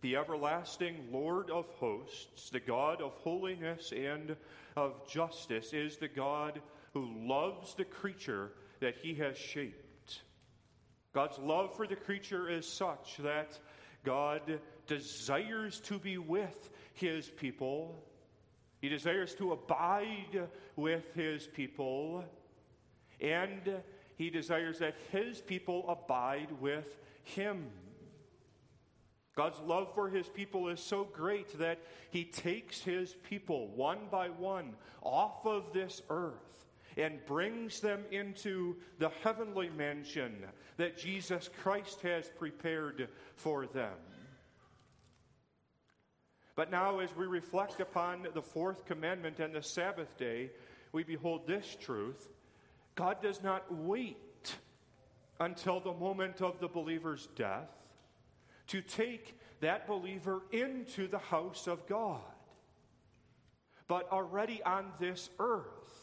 the 0.00 0.16
everlasting 0.16 1.08
Lord 1.10 1.50
of 1.50 1.66
hosts, 1.76 2.50
the 2.50 2.60
God 2.60 3.02
of 3.02 3.12
holiness 3.14 3.92
and 3.92 4.36
of 4.76 5.08
justice, 5.08 5.72
is 5.72 5.96
the 5.96 6.08
God 6.08 6.60
who 6.94 7.08
loves 7.26 7.74
the 7.74 7.84
creature 7.84 8.52
that 8.80 8.96
he 9.02 9.14
has 9.14 9.36
shaped. 9.36 9.87
God's 11.14 11.38
love 11.38 11.74
for 11.74 11.86
the 11.86 11.96
creature 11.96 12.48
is 12.48 12.66
such 12.66 13.16
that 13.18 13.58
God 14.04 14.60
desires 14.86 15.80
to 15.80 15.98
be 15.98 16.18
with 16.18 16.70
his 16.94 17.28
people. 17.28 18.04
He 18.80 18.88
desires 18.88 19.34
to 19.36 19.52
abide 19.52 20.48
with 20.76 21.12
his 21.14 21.46
people. 21.46 22.24
And 23.20 23.82
he 24.16 24.30
desires 24.30 24.78
that 24.78 24.94
his 25.10 25.40
people 25.40 25.84
abide 25.88 26.48
with 26.60 26.98
him. 27.24 27.66
God's 29.34 29.60
love 29.60 29.94
for 29.94 30.08
his 30.08 30.28
people 30.28 30.68
is 30.68 30.80
so 30.80 31.04
great 31.04 31.58
that 31.58 31.78
he 32.10 32.24
takes 32.24 32.80
his 32.80 33.14
people 33.28 33.68
one 33.68 34.08
by 34.10 34.30
one 34.30 34.74
off 35.02 35.46
of 35.46 35.72
this 35.72 36.02
earth 36.10 36.47
and 36.98 37.24
brings 37.26 37.80
them 37.80 38.04
into 38.10 38.76
the 38.98 39.10
heavenly 39.22 39.70
mansion 39.70 40.44
that 40.76 40.98
Jesus 40.98 41.48
Christ 41.62 42.02
has 42.02 42.28
prepared 42.28 43.08
for 43.36 43.66
them. 43.66 43.94
But 46.56 46.72
now, 46.72 46.98
as 46.98 47.14
we 47.14 47.26
reflect 47.26 47.78
upon 47.78 48.26
the 48.34 48.42
fourth 48.42 48.84
commandment 48.84 49.38
and 49.38 49.54
the 49.54 49.62
Sabbath 49.62 50.16
day, 50.18 50.50
we 50.90 51.04
behold 51.04 51.46
this 51.46 51.76
truth 51.80 52.28
God 52.96 53.22
does 53.22 53.44
not 53.44 53.72
wait 53.72 54.56
until 55.38 55.78
the 55.78 55.92
moment 55.92 56.42
of 56.42 56.58
the 56.58 56.66
believer's 56.66 57.28
death 57.36 57.70
to 58.66 58.82
take 58.82 59.38
that 59.60 59.86
believer 59.86 60.42
into 60.50 61.06
the 61.06 61.18
house 61.18 61.68
of 61.68 61.86
God. 61.86 62.20
But 63.86 64.10
already 64.10 64.60
on 64.64 64.86
this 64.98 65.30
earth, 65.38 65.97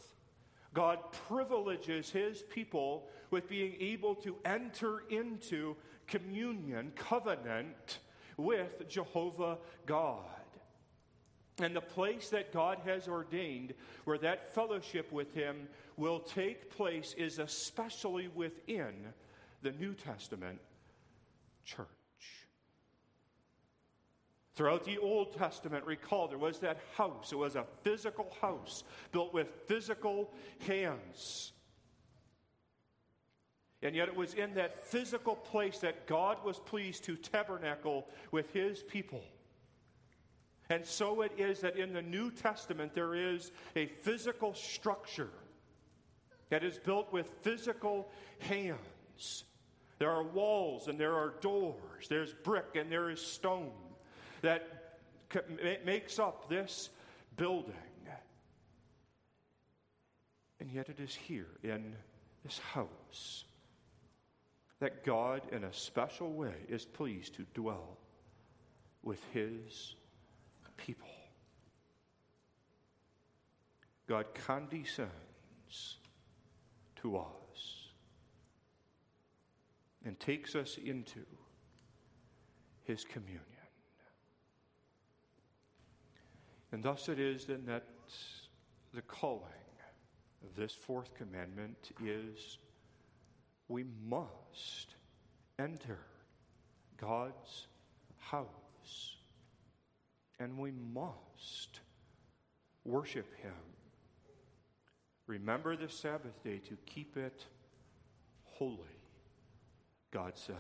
God 0.76 1.00
privileges 1.28 2.12
his 2.12 2.44
people 2.44 3.08
with 3.32 3.50
being 3.50 3.76
able 3.80 4.14
to 4.16 4.36
enter 4.46 5.04
into 5.10 5.76
communion, 6.06 6.92
covenant 6.96 8.00
with 8.38 8.88
Jehovah 8.88 9.58
God. 9.86 10.20
And 11.60 11.74
the 11.74 11.82
place 11.82 12.30
that 12.30 12.52
God 12.52 12.80
has 12.86 13.08
ordained 13.08 13.74
where 14.04 14.18
that 14.18 14.54
fellowship 14.54 15.12
with 15.12 15.34
Him 15.34 15.70
will 15.96 16.20
take 16.20 16.70
place 16.70 17.16
is 17.18 17.40
especially 17.40 18.28
within 18.28 18.94
the 19.62 19.72
New 19.72 19.94
Testament 19.94 20.60
church. 21.64 21.88
Throughout 24.56 24.86
the 24.86 24.98
Old 24.98 25.36
Testament, 25.36 25.86
recall 25.86 26.30
there 26.30 26.38
was 26.38 26.60
that 26.60 26.80
house. 26.96 27.34
It 27.34 27.38
was 27.38 27.56
a 27.56 27.66
physical 27.84 28.34
house 28.40 28.86
built 29.12 29.34
with 29.34 29.48
physical 29.68 30.32
hands. 30.66 31.52
And 33.82 33.94
yet, 33.94 34.08
it 34.08 34.16
was 34.16 34.34
in 34.34 34.54
that 34.54 34.80
physical 34.88 35.36
place 35.36 35.80
that 35.80 36.08
God 36.08 36.44
was 36.44 36.60
pleased 36.60 37.04
to 37.04 37.18
tabernacle 37.18 38.08
with 38.32 38.52
his 38.54 38.82
people. 38.82 39.22
And 40.70 40.86
so 40.86 41.22
it 41.22 41.34
is 41.38 41.60
that 41.60 41.76
in 41.78 41.94
the 41.94 42.02
New 42.02 42.32
Testament, 42.32 42.96
there 42.96 43.14
is 43.14 43.52
a 43.76 43.86
physical 43.86 44.54
structure 44.54 45.30
that 46.50 46.64
is 46.64 46.80
built 46.80 47.12
with 47.12 47.28
physical 47.42 48.10
hands. 48.40 49.44
There 50.00 50.10
are 50.10 50.24
walls 50.24 50.88
and 50.88 50.98
there 50.98 51.14
are 51.14 51.36
doors, 51.42 52.08
there's 52.10 52.34
brick 52.34 52.76
and 52.76 52.92
there 52.92 53.10
is 53.10 53.22
stone 53.22 53.72
that 54.42 54.64
makes 55.86 56.20
up 56.20 56.50
this 56.50 56.90
building. 57.38 57.74
And 60.60 60.72
yet 60.72 60.90
it 60.90 61.00
is 61.00 61.14
here 61.14 61.48
in 61.64 61.96
this 62.44 62.60
house 62.60 63.46
that 64.80 65.04
God, 65.04 65.42
in 65.52 65.64
a 65.64 65.74
special 65.74 66.32
way, 66.32 66.54
is 66.70 66.86
pleased 66.86 67.36
to 67.36 67.46
dwell 67.54 67.98
with 69.04 69.20
his 69.34 69.96
people. 70.78 71.08
God 74.08 74.26
condescends 74.46 75.98
to 77.02 77.18
us 77.18 77.90
and 80.06 80.20
takes 80.20 80.56
us 80.56 80.78
into 80.84 81.26
his 82.84 83.04
communion. 83.04 83.42
And 86.76 86.84
thus 86.84 87.08
it 87.08 87.20
is 87.20 87.46
then 87.46 87.64
that 87.68 87.86
the 88.94 89.02
calling 89.04 89.40
of 90.44 90.54
this 90.58 90.74
fourth 90.74 91.16
commandment 91.16 91.94
is 92.04 92.58
we 93.70 93.86
must 94.06 94.96
enter 95.58 96.00
God's 96.98 97.68
house 98.18 99.16
and 100.38 100.58
we 100.58 100.74
must 100.94 101.80
worship 102.84 103.34
Him. 103.42 103.54
Remember 105.28 105.78
the 105.78 105.88
Sabbath 105.88 106.44
day 106.44 106.58
to 106.68 106.76
keep 106.86 107.16
it 107.16 107.46
holy, 108.44 109.00
God 110.12 110.34
says. 110.38 110.56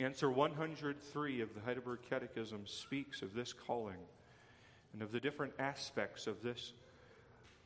Answer 0.00 0.28
103 0.28 1.40
of 1.40 1.54
the 1.54 1.60
Heidelberg 1.60 2.00
Catechism 2.10 2.66
speaks 2.66 3.22
of 3.22 3.32
this 3.32 3.52
calling 3.52 4.00
and 4.92 5.02
of 5.02 5.12
the 5.12 5.20
different 5.20 5.52
aspects 5.60 6.26
of 6.26 6.42
this 6.42 6.72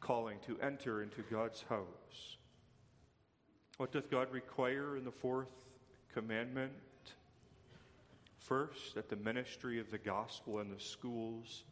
calling 0.00 0.38
to 0.46 0.58
enter 0.60 1.02
into 1.02 1.22
God's 1.30 1.64
house. 1.70 2.36
What 3.78 3.92
doth 3.92 4.10
God 4.10 4.30
require 4.30 4.98
in 4.98 5.04
the 5.04 5.10
fourth 5.10 5.52
commandment? 6.12 6.72
First, 8.36 8.94
that 8.94 9.08
the 9.08 9.16
ministry 9.16 9.80
of 9.80 9.90
the 9.90 9.98
gospel 9.98 10.60
in 10.60 10.68
the 10.68 10.80
schools 10.80 11.64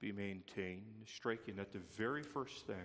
be 0.00 0.12
maintained, 0.12 1.06
striking 1.06 1.56
that 1.56 1.72
the 1.72 1.80
very 1.96 2.22
first 2.22 2.66
thing 2.66 2.76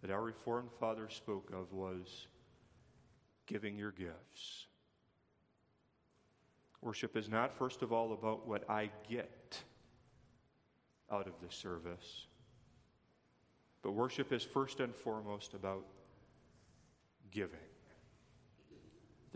that 0.00 0.10
our 0.10 0.22
Reformed 0.22 0.70
Father 0.80 1.08
spoke 1.10 1.50
of 1.52 1.72
was 1.72 2.26
giving 3.46 3.76
your 3.76 3.92
gifts. 3.92 4.66
Worship 6.82 7.16
is 7.16 7.28
not, 7.28 7.52
first 7.52 7.82
of 7.82 7.92
all, 7.92 8.12
about 8.12 8.46
what 8.46 8.68
I 8.70 8.90
get 9.08 9.62
out 11.10 11.26
of 11.26 11.34
the 11.40 11.52
service, 11.52 12.26
but 13.82 13.92
worship 13.92 14.32
is 14.32 14.42
first 14.42 14.80
and 14.80 14.94
foremost 14.94 15.54
about 15.54 15.84
giving. 17.30 17.58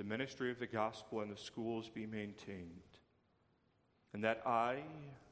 the 0.01 0.05
ministry 0.05 0.51
of 0.51 0.59
the 0.59 0.67
gospel 0.67 1.21
and 1.21 1.31
the 1.31 1.37
schools 1.37 1.91
be 1.91 2.07
maintained. 2.07 2.81
And 4.15 4.25
that 4.25 4.41
I, 4.47 4.79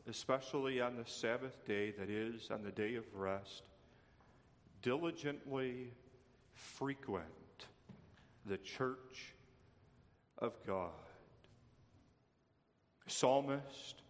especially 0.06 0.78
on 0.78 0.94
the 0.94 1.06
Sabbath 1.06 1.64
day, 1.64 1.90
that 1.92 2.10
is, 2.10 2.50
on 2.50 2.62
the 2.62 2.70
day 2.70 2.94
of 2.96 3.04
rest, 3.14 3.62
diligently 4.82 5.90
frequent 6.52 7.24
the 8.44 8.58
church 8.58 9.34
of 10.36 10.52
God. 10.66 10.90
Psalmist, 13.08 14.02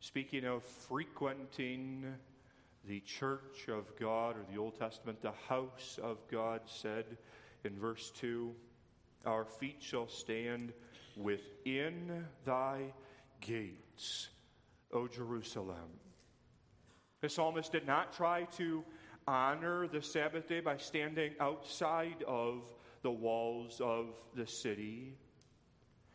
speaking 0.00 0.44
of 0.44 0.62
frequenting 0.64 2.06
the 2.86 3.00
church 3.00 3.68
of 3.68 3.94
God, 3.98 4.36
or 4.36 4.44
the 4.50 4.58
Old 4.58 4.78
Testament, 4.78 5.20
the 5.20 5.32
house 5.48 5.98
of 6.02 6.18
God, 6.30 6.62
said 6.66 7.04
in 7.64 7.78
verse 7.78 8.10
2 8.18 8.54
Our 9.26 9.44
feet 9.44 9.76
shall 9.80 10.08
stand 10.08 10.72
within 11.16 12.26
thy 12.44 12.92
gates, 13.40 14.28
O 14.92 15.06
Jerusalem. 15.06 16.00
The 17.20 17.28
psalmist 17.28 17.72
did 17.72 17.86
not 17.86 18.12
try 18.12 18.44
to 18.56 18.84
honor 19.26 19.88
the 19.88 20.02
Sabbath 20.02 20.48
day 20.48 20.60
by 20.60 20.76
standing 20.76 21.32
outside 21.40 22.22
of 22.26 22.72
the 23.02 23.10
walls 23.10 23.80
of 23.80 24.14
the 24.34 24.46
city 24.46 25.16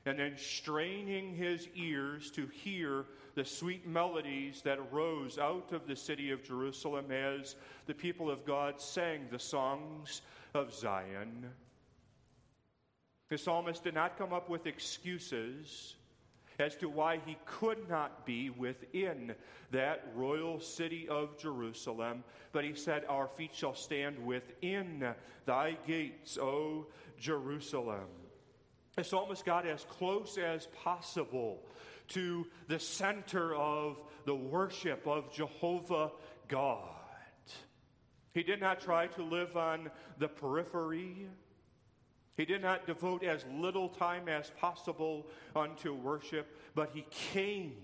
and 0.05 0.17
then 0.17 0.33
straining 0.35 1.35
his 1.35 1.67
ears 1.75 2.31
to 2.31 2.47
hear 2.47 3.05
the 3.35 3.45
sweet 3.45 3.87
melodies 3.87 4.61
that 4.63 4.79
arose 4.79 5.37
out 5.37 5.71
of 5.71 5.87
the 5.87 5.95
city 5.95 6.31
of 6.31 6.43
Jerusalem 6.43 7.11
as 7.11 7.55
the 7.85 7.93
people 7.93 8.29
of 8.29 8.45
God 8.45 8.81
sang 8.81 9.27
the 9.29 9.39
songs 9.39 10.21
of 10.53 10.73
Zion. 10.73 11.49
The 13.29 13.37
psalmist 13.37 13.83
did 13.83 13.93
not 13.93 14.17
come 14.17 14.33
up 14.33 14.49
with 14.49 14.65
excuses 14.65 15.95
as 16.59 16.75
to 16.75 16.89
why 16.89 17.19
he 17.25 17.37
could 17.45 17.87
not 17.89 18.25
be 18.25 18.49
within 18.49 19.33
that 19.71 20.11
royal 20.15 20.59
city 20.59 21.07
of 21.07 21.37
Jerusalem, 21.37 22.23
but 22.51 22.65
he 22.65 22.75
said, 22.75 23.05
Our 23.07 23.27
feet 23.27 23.51
shall 23.53 23.73
stand 23.73 24.23
within 24.25 25.13
thy 25.45 25.77
gates, 25.87 26.37
O 26.37 26.87
Jerusalem. 27.17 28.07
The 28.95 29.03
psalmist 29.03 29.45
got 29.45 29.65
as 29.65 29.85
close 29.85 30.37
as 30.37 30.67
possible 30.83 31.63
to 32.09 32.45
the 32.67 32.79
center 32.79 33.55
of 33.55 34.01
the 34.25 34.35
worship 34.35 35.07
of 35.07 35.31
Jehovah 35.31 36.11
God. 36.47 36.89
He 38.33 38.43
did 38.43 38.59
not 38.59 38.81
try 38.81 39.07
to 39.07 39.23
live 39.23 39.55
on 39.55 39.89
the 40.17 40.27
periphery. 40.27 41.27
He 42.35 42.45
did 42.45 42.61
not 42.61 42.85
devote 42.85 43.23
as 43.23 43.45
little 43.53 43.89
time 43.89 44.27
as 44.27 44.51
possible 44.57 45.27
unto 45.55 45.93
worship, 45.93 46.57
but 46.75 46.91
he 46.93 47.05
came. 47.09 47.75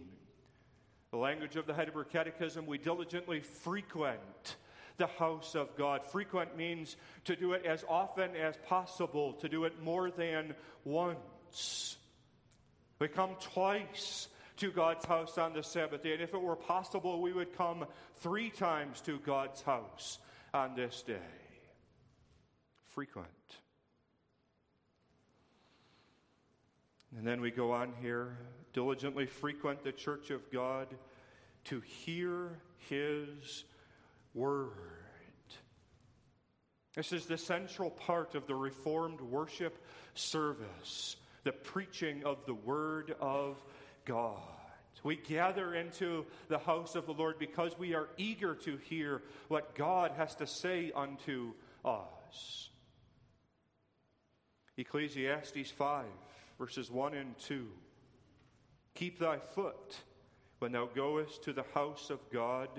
The 1.12 1.18
language 1.18 1.56
of 1.56 1.68
the 1.68 1.74
Heidelberg 1.74 2.10
Catechism, 2.10 2.66
we 2.66 2.78
diligently 2.78 3.40
frequent 3.40 4.58
the 4.98 5.08
house 5.08 5.56
of 5.56 5.76
God. 5.78 6.04
Frequent 6.04 6.58
means 6.58 6.96
to 7.26 7.36
do 7.36 7.54
it 7.54 7.66
as 7.66 7.84
often 7.88 8.36
as 8.36 8.56
possible, 8.68 9.34
to 9.34 9.50
do 9.50 9.66
it 9.66 9.82
more 9.82 10.12
than 10.12 10.54
once. 10.84 11.98
We 13.00 13.08
come 13.08 13.32
twice 13.40 14.28
to 14.58 14.72
God's 14.72 15.06
house 15.06 15.38
on 15.38 15.54
the 15.54 15.64
Sabbath 15.64 16.04
day, 16.04 16.14
and 16.14 16.22
if 16.22 16.34
it 16.34 16.42
were 16.42 16.56
possible, 16.56 17.22
we 17.22 17.32
would 17.32 17.56
come 17.56 17.86
three 18.18 18.50
times 18.50 19.02
to 19.02 19.20
God's 19.20 19.62
house 19.62 20.18
on 20.54 20.76
this 20.76 21.04
day. 21.04 21.18
Frequent. 22.88 23.28
And 27.16 27.26
then 27.26 27.40
we 27.42 27.52
go 27.52 27.72
on 27.72 27.94
here 28.02 28.38
diligently 28.74 29.26
frequent 29.26 29.84
the 29.84 29.92
church 29.92 30.30
of 30.30 30.52
God 30.52 30.88
to 31.66 31.82
hear 31.82 32.60
his 32.90 33.64
word. 34.38 34.72
This 36.96 37.12
is 37.12 37.26
the 37.26 37.38
central 37.38 37.90
part 37.90 38.36
of 38.36 38.48
the 38.48 38.56
Reformed 38.56 39.22
worship 39.22 39.84
service, 40.14 41.16
the 41.44 41.52
preaching 41.52 42.24
of 42.24 42.46
the 42.46 42.54
Word 42.54 43.16
of 43.20 43.58
God. 44.06 44.40
We 45.04 45.16
gather 45.16 45.76
into 45.76 46.26
the 46.48 46.58
house 46.58 46.96
of 46.96 47.06
the 47.06 47.14
Lord 47.14 47.40
because 47.40 47.78
we 47.78 47.94
are 47.94 48.10
eager 48.18 48.56
to 48.56 48.78
hear 48.78 49.22
what 49.48 49.76
God 49.76 50.12
has 50.18 50.36
to 50.36 50.48
say 50.48 50.92
unto 50.94 51.54
us. 51.86 52.70
Ecclesiastes 54.76 55.72
5, 55.72 56.06
verses 56.60 56.92
1 56.92 57.14
and 57.14 57.38
2. 57.40 57.68
Keep 58.96 59.20
thy 59.20 59.38
foot 59.38 59.98
when 60.60 60.72
thou 60.72 60.88
goest 60.88 61.44
to 61.44 61.54
the 61.54 61.66
house 61.74 62.10
of 62.10 62.20
God 62.32 62.70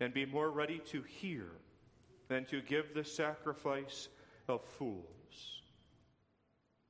and 0.00 0.12
be 0.12 0.26
more 0.26 0.50
ready 0.50 0.78
to 0.90 1.02
hear 1.02 1.46
than 2.28 2.44
to 2.46 2.60
give 2.60 2.94
the 2.94 3.04
sacrifice 3.04 4.08
of 4.48 4.62
fools. 4.64 5.04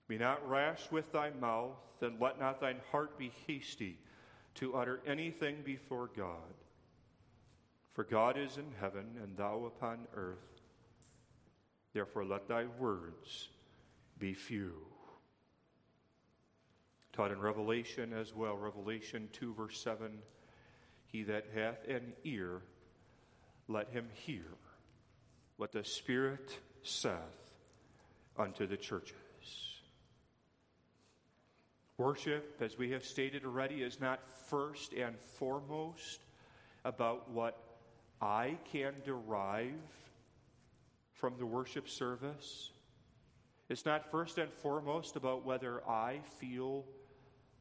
Be 0.09 0.19
not 0.19 0.49
rash 0.49 0.90
with 0.90 1.11
thy 1.12 1.31
mouth, 1.31 1.77
and 2.01 2.21
let 2.21 2.38
not 2.38 2.61
thine 2.61 2.81
heart 2.90 3.19
be 3.19 3.33
hasty 3.47 3.99
to 4.55 4.77
utter 4.77 5.01
anything 5.07 5.62
before 5.64 6.11
God. 6.16 6.55
For 7.92 8.05
God 8.05 8.37
is 8.37 8.59
in 8.59 8.73
heaven, 8.81 9.07
and 9.23 9.37
thou 9.37 9.64
upon 9.64 10.07
earth. 10.14 10.61
Therefore, 11.92 12.25
let 12.25 12.47
thy 12.47 12.66
words 12.79 13.49
be 14.19 14.35
few. 14.35 14.75
Taught 17.12 17.33
in 17.33 17.40
Revelation 17.40 18.12
as 18.12 18.35
well, 18.35 18.57
Revelation 18.57 19.29
2, 19.33 19.55
verse 19.55 19.81
7 19.81 20.19
He 21.07 21.23
that 21.23 21.47
hath 21.55 21.88
an 21.88 22.12
ear, 22.25 22.61
let 23.69 23.89
him 23.91 24.09
hear 24.13 24.45
what 25.57 25.73
the 25.73 25.85
Spirit 25.85 26.59
saith 26.83 27.15
unto 28.39 28.67
the 28.67 28.77
churches. 28.77 29.15
Worship, 31.99 32.61
as 32.61 32.77
we 32.77 32.91
have 32.91 33.05
stated 33.05 33.45
already, 33.45 33.83
is 33.83 34.01
not 34.01 34.21
first 34.49 34.93
and 34.93 35.19
foremost 35.19 36.21
about 36.85 37.31
what 37.31 37.59
I 38.21 38.59
can 38.71 38.95
derive 39.05 39.73
from 41.15 41.35
the 41.39 41.47
worship 41.47 41.89
service. 41.89 42.71
It's 43.69 43.87
not 43.87 44.11
first 44.11 44.39
and 44.39 44.53
foremost 44.53 45.17
about 45.17 45.45
whether 45.45 45.83
I 45.89 46.21
feel 46.39 46.85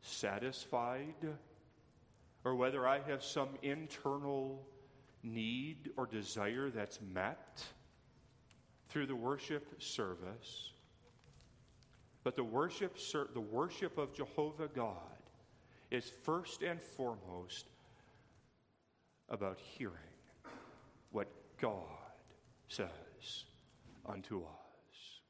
satisfied 0.01 1.15
or 2.43 2.55
whether 2.55 2.85
I 2.87 2.99
have 3.07 3.23
some 3.23 3.49
internal 3.63 4.67
need 5.25 5.91
or 5.97 6.05
desire 6.05 6.69
that's 6.69 6.99
met 7.13 7.63
through 8.89 9.07
the 9.07 9.15
worship 9.15 9.81
service. 9.81 10.71
But 12.23 12.35
the 12.35 12.43
worship, 12.43 12.97
the 13.33 13.41
worship 13.41 13.97
of 13.97 14.13
Jehovah 14.13 14.69
God 14.73 14.93
is 15.91 16.11
first 16.23 16.61
and 16.63 16.81
foremost 16.81 17.67
about 19.29 19.59
hearing 19.59 19.93
what 21.11 21.27
God 21.59 21.71
says 22.67 22.89
unto 24.05 24.43
us. 24.43 25.21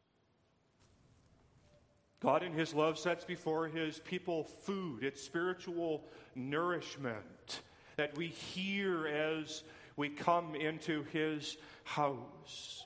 God, 2.21 2.43
in 2.43 2.53
His 2.53 2.73
love, 2.73 2.97
sets 2.97 3.23
before 3.23 3.67
His 3.67 3.99
people 3.99 4.43
food, 4.43 5.03
it's 5.03 5.21
spiritual 5.21 6.03
nourishment 6.34 7.62
that 7.97 8.17
we 8.17 8.27
hear 8.27 9.08
as 9.08 9.63
we 9.95 10.10
come 10.10 10.55
into 10.55 11.03
his 11.12 11.58
house. 11.84 12.86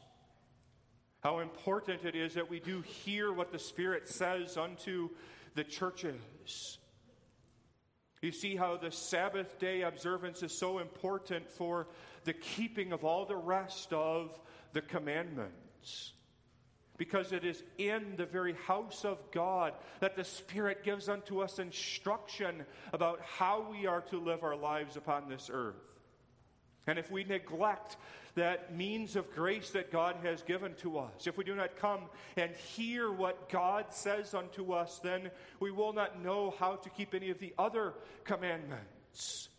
How 1.21 1.39
important 1.39 2.05
it 2.05 2.15
is 2.15 2.33
that 2.35 2.49
we 2.49 2.59
do 2.59 2.81
hear 2.81 3.33
what 3.33 3.51
the 3.51 3.59
Spirit 3.59 4.07
says 4.07 4.55
unto 4.57 5.09
the 5.55 5.63
churches. 5.63 6.77
You 8.21 8.31
see 8.31 8.55
how 8.55 8.77
the 8.77 8.91
Sabbath 8.91 9.59
day 9.59 9.81
observance 9.81 10.43
is 10.43 10.57
so 10.57 10.79
important 10.79 11.49
for 11.49 11.87
the 12.25 12.33
keeping 12.33 12.91
of 12.91 13.03
all 13.03 13.25
the 13.25 13.35
rest 13.35 13.93
of 13.93 14.39
the 14.73 14.81
commandments. 14.81 16.13
Because 16.97 17.31
it 17.31 17.45
is 17.45 17.63
in 17.77 18.15
the 18.17 18.25
very 18.25 18.53
house 18.67 19.05
of 19.05 19.19
God 19.31 19.73
that 20.01 20.17
the 20.17 20.25
Spirit 20.25 20.83
gives 20.83 21.07
unto 21.07 21.39
us 21.39 21.57
instruction 21.57 22.65
about 22.91 23.21
how 23.21 23.65
we 23.71 23.87
are 23.87 24.01
to 24.01 24.19
live 24.19 24.43
our 24.43 24.57
lives 24.57 24.97
upon 24.97 25.29
this 25.29 25.49
earth. 25.51 25.88
And 26.89 26.97
if 26.97 27.11
we 27.11 27.23
neglect 27.23 27.97
that 28.33 28.75
means 28.75 29.15
of 29.15 29.31
grace 29.35 29.69
that 29.71 29.91
God 29.91 30.15
has 30.23 30.41
given 30.41 30.73
to 30.77 30.97
us, 30.97 31.27
if 31.27 31.37
we 31.37 31.43
do 31.43 31.53
not 31.53 31.77
come 31.77 32.01
and 32.35 32.51
hear 32.55 33.11
what 33.11 33.47
God 33.49 33.85
says 33.91 34.33
unto 34.33 34.73
us, 34.73 34.99
then 35.03 35.29
we 35.59 35.69
will 35.69 35.93
not 35.93 36.23
know 36.23 36.55
how 36.57 36.77
to 36.77 36.89
keep 36.89 37.13
any 37.13 37.29
of 37.29 37.37
the 37.37 37.53
other 37.59 37.93
commandments. 38.23 39.49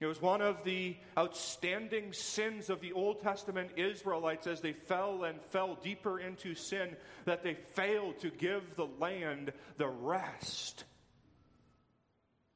It 0.00 0.06
was 0.06 0.20
one 0.20 0.42
of 0.42 0.64
the 0.64 0.96
outstanding 1.16 2.12
sins 2.12 2.68
of 2.68 2.82
the 2.82 2.92
Old 2.92 3.22
Testament 3.22 3.70
Israelites 3.76 4.46
as 4.46 4.60
they 4.60 4.74
fell 4.74 5.24
and 5.24 5.40
fell 5.40 5.78
deeper 5.82 6.20
into 6.20 6.54
sin 6.54 6.94
that 7.24 7.42
they 7.42 7.54
failed 7.54 8.18
to 8.18 8.28
give 8.28 8.76
the 8.76 8.88
land 9.00 9.54
the 9.78 9.88
rest 9.88 10.84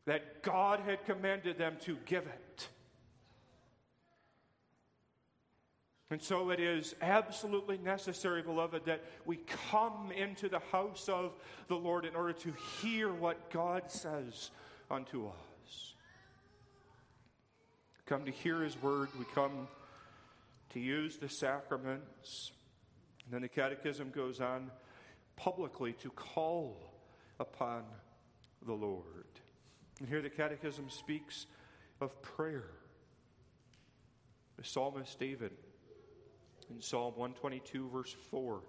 that 0.08 0.42
God 0.42 0.80
had 0.80 1.04
commanded 1.04 1.58
them 1.58 1.76
to 1.82 1.98
give 2.06 2.24
it. 2.26 2.68
And 6.10 6.22
so 6.22 6.48
it 6.48 6.60
is 6.60 6.94
absolutely 7.02 7.76
necessary, 7.76 8.40
beloved, 8.40 8.86
that 8.86 9.04
we 9.26 9.36
come 9.70 10.10
into 10.10 10.48
the 10.48 10.60
house 10.72 11.10
of 11.10 11.32
the 11.68 11.74
Lord 11.74 12.06
in 12.06 12.16
order 12.16 12.32
to 12.32 12.54
hear 12.80 13.12
what 13.12 13.50
God 13.50 13.90
says 13.90 14.50
unto 14.90 15.26
us. 15.26 15.94
Come 18.06 18.24
to 18.24 18.30
hear 18.30 18.62
His 18.62 18.80
word, 18.80 19.10
we 19.18 19.26
come 19.34 19.68
to 20.70 20.80
use 20.80 21.18
the 21.18 21.28
sacraments. 21.28 22.52
And 23.26 23.34
then 23.34 23.42
the 23.42 23.48
Catechism 23.48 24.08
goes 24.08 24.40
on 24.40 24.70
publicly 25.36 25.92
to 26.00 26.08
call 26.08 26.78
upon 27.38 27.82
the 28.64 28.72
Lord. 28.72 29.26
And 29.98 30.08
here 30.08 30.22
the 30.22 30.30
Catechism 30.30 30.90
speaks 30.90 31.46
of 32.00 32.20
prayer. 32.22 32.70
The 34.56 34.64
psalmist 34.64 35.18
David 35.18 35.52
in 36.70 36.80
Psalm 36.80 37.14
122, 37.16 37.88
verse 37.88 38.14
4. 38.30 38.60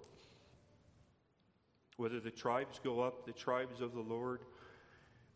Whether 1.97 2.19
the 2.19 2.31
tribes 2.31 2.79
go 2.83 3.01
up, 3.01 3.25
the 3.25 3.33
tribes 3.33 3.81
of 3.81 3.93
the 3.93 4.01
Lord, 4.01 4.41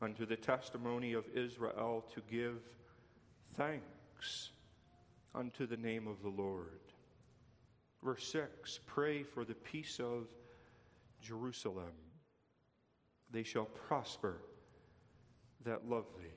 unto 0.01 0.25
the 0.25 0.35
testimony 0.35 1.13
of 1.13 1.25
Israel 1.35 2.05
to 2.13 2.21
give 2.29 2.57
thanks 3.55 4.51
unto 5.35 5.65
the 5.65 5.77
name 5.77 6.07
of 6.07 6.21
the 6.21 6.29
Lord. 6.29 6.79
Verse 8.03 8.25
6 8.31 8.79
Pray 8.85 9.23
for 9.23 9.45
the 9.45 9.53
peace 9.53 9.99
of 9.99 10.27
Jerusalem. 11.21 11.91
They 13.31 13.43
shall 13.43 13.65
prosper 13.65 14.41
that 15.65 15.89
love 15.89 16.05
thee. 16.17 16.29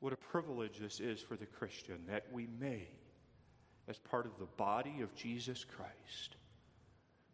What 0.00 0.12
a 0.12 0.16
privilege 0.16 0.78
this 0.78 1.00
is 1.00 1.20
for 1.20 1.36
the 1.36 1.46
Christian 1.46 1.98
that 2.08 2.26
we 2.32 2.46
may 2.60 2.88
as 3.88 3.98
part 3.98 4.26
of 4.26 4.38
the 4.38 4.46
body 4.56 5.00
of 5.00 5.14
Jesus 5.14 5.64
Christ, 5.64 6.36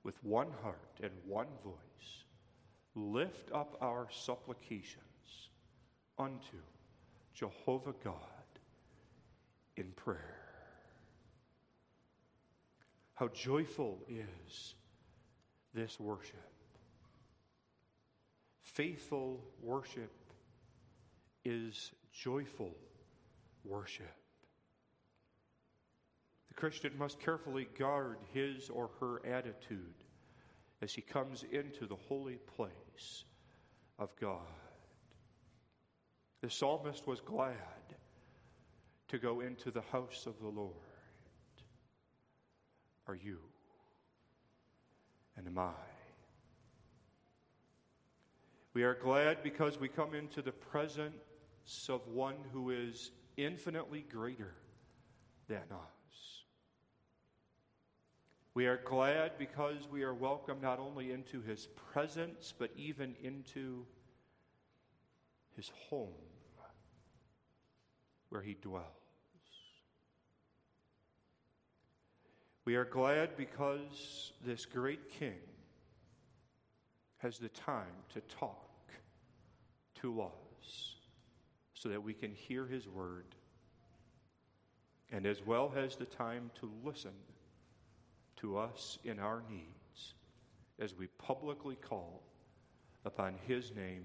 with 0.05 0.23
one 0.23 0.49
heart 0.63 0.99
and 1.03 1.13
one 1.27 1.47
voice, 1.65 2.25
lift 2.95 3.51
up 3.53 3.77
our 3.81 4.07
supplications 4.11 5.49
unto 6.19 6.59
Jehovah 7.35 7.95
God 8.05 8.17
in 9.77 9.91
prayer. 9.97 10.39
How 13.15 13.29
joyful 13.29 13.99
is 14.09 14.75
this 15.75 15.99
worship! 15.99 16.52
Faithful 18.73 19.39
worship 19.61 20.13
is 21.45 21.93
joyful 22.11 22.75
worship. 23.65 24.15
The 26.49 26.55
Christian 26.55 26.93
must 26.97 27.21
carefully 27.21 27.69
guard 27.79 28.19
his 28.33 28.71
or 28.71 28.91
her 29.01 29.25
attitude 29.27 30.05
as 30.81 30.95
he 30.95 31.03
comes 31.03 31.45
into 31.53 31.87
the 31.87 31.97
holy 32.09 32.39
place 32.57 33.25
of 33.99 34.09
God. 34.19 34.41
The 36.41 36.51
psalmist 36.51 37.07
was 37.07 37.21
glad 37.21 37.57
to 39.09 39.19
go 39.19 39.41
into 39.41 39.71
the 39.71 39.83
house 39.83 40.25
of 40.27 40.41
the 40.41 40.49
Lord. 40.49 40.73
Are 43.07 43.15
you? 43.17 43.39
And 45.37 45.47
am 45.47 45.59
I? 45.59 45.92
We 48.75 48.85
are 48.85 48.95
glad 48.95 49.43
because 49.43 49.79
we 49.79 49.89
come 49.89 50.15
into 50.15 50.41
the 50.41 50.53
presence 50.53 51.15
of 51.89 52.07
one 52.09 52.37
who 52.53 52.71
is 52.71 53.11
infinitely 53.37 54.05
greater 54.11 54.55
than 55.47 55.63
us. 55.71 56.43
We 58.55 58.67
are 58.67 58.81
glad 58.83 59.33
because 59.39 59.89
we 59.91 60.03
are 60.03 60.15
welcome 60.15 60.59
not 60.61 60.79
only 60.79 61.11
into 61.13 61.43
his 61.43 61.69
presence, 61.93 62.55
but 62.59 62.71
even 62.77 63.15
into 63.23 63.85
his 65.57 65.71
home 65.89 66.09
where 68.31 68.43
he 68.43 68.57
dwells. 68.63 68.87
We 72.65 72.77
are 72.77 72.85
glad 72.85 73.37
because 73.37 74.33
this 74.45 74.65
great 74.65 75.11
king 75.19 75.41
has 77.23 77.39
the 77.39 77.49
time 77.49 77.95
to 78.13 78.21
talk 78.23 78.69
to 80.01 80.23
us 80.23 80.97
so 81.75 81.89
that 81.89 82.03
we 82.03 82.13
can 82.13 82.33
hear 82.33 82.67
his 82.67 82.89
word 82.89 83.35
and 85.13 85.27
as 85.27 85.45
well 85.47 85.71
has 85.75 85.95
the 85.97 86.07
time 86.07 86.51
to 86.59 86.71
listen 86.83 87.13
to 88.37 88.57
us 88.57 88.99
in 89.05 89.21
our 89.21 89.43
needs 89.49 90.15
as 90.81 90.97
we 90.97 91.07
publicly 91.19 91.77
call 91.77 92.23
upon 93.05 93.35
His 93.47 93.73
name 93.75 94.05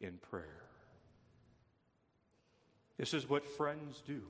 in 0.00 0.18
prayer. 0.30 0.64
This 2.98 3.14
is 3.14 3.28
what 3.28 3.46
friends 3.46 4.02
do. 4.06 4.22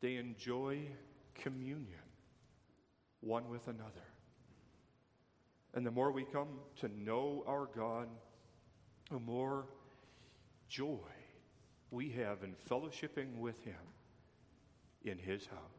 They 0.00 0.16
enjoy 0.16 0.80
communion 1.34 1.86
one 3.20 3.48
with 3.48 3.66
another. 3.68 4.06
And 5.74 5.86
the 5.86 5.90
more 5.90 6.10
we 6.10 6.24
come 6.24 6.48
to 6.80 6.88
know 6.88 7.44
our 7.46 7.68
God, 7.74 8.08
the 9.10 9.18
more 9.18 9.66
joy 10.68 10.98
we 11.90 12.10
have 12.10 12.42
in 12.42 12.54
fellowshipping 12.68 13.36
with 13.38 13.62
Him 13.64 13.74
in 15.04 15.18
His 15.18 15.46
house. 15.46 15.78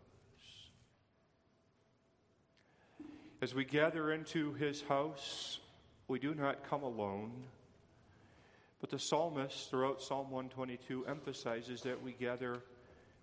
As 3.41 3.55
we 3.55 3.63
gather 3.63 4.11
into 4.11 4.51
his 4.55 4.81
house, 4.81 5.61
we 6.09 6.19
do 6.19 6.35
not 6.35 6.69
come 6.69 6.83
alone. 6.83 7.31
But 8.81 8.89
the 8.89 8.99
psalmist 8.99 9.69
throughout 9.69 10.01
Psalm 10.01 10.29
122 10.29 11.05
emphasizes 11.05 11.81
that 11.83 12.03
we 12.03 12.11
gather 12.11 12.61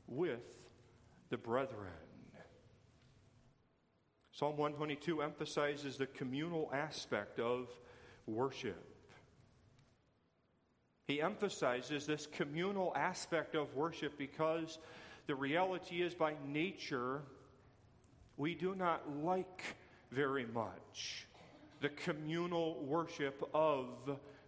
with 0.07 0.41
the 1.29 1.37
brethren. 1.37 2.06
Psalm 4.39 4.59
122 4.59 5.23
emphasizes 5.23 5.97
the 5.97 6.05
communal 6.05 6.69
aspect 6.71 7.41
of 7.41 7.71
worship. 8.27 8.85
He 11.07 11.23
emphasizes 11.23 12.05
this 12.05 12.27
communal 12.27 12.93
aspect 12.95 13.55
of 13.55 13.75
worship 13.75 14.19
because 14.19 14.79
the 15.27 15.35
reality 15.35 16.03
is, 16.03 16.13
by 16.13 16.35
nature, 16.47 17.23
we 18.37 18.55
do 18.55 18.75
not 18.75 19.11
like 19.25 19.63
very 20.13 20.45
much 20.45 21.27
the 21.81 21.89
communal 21.89 22.85
worship 22.85 23.43
of 23.55 23.87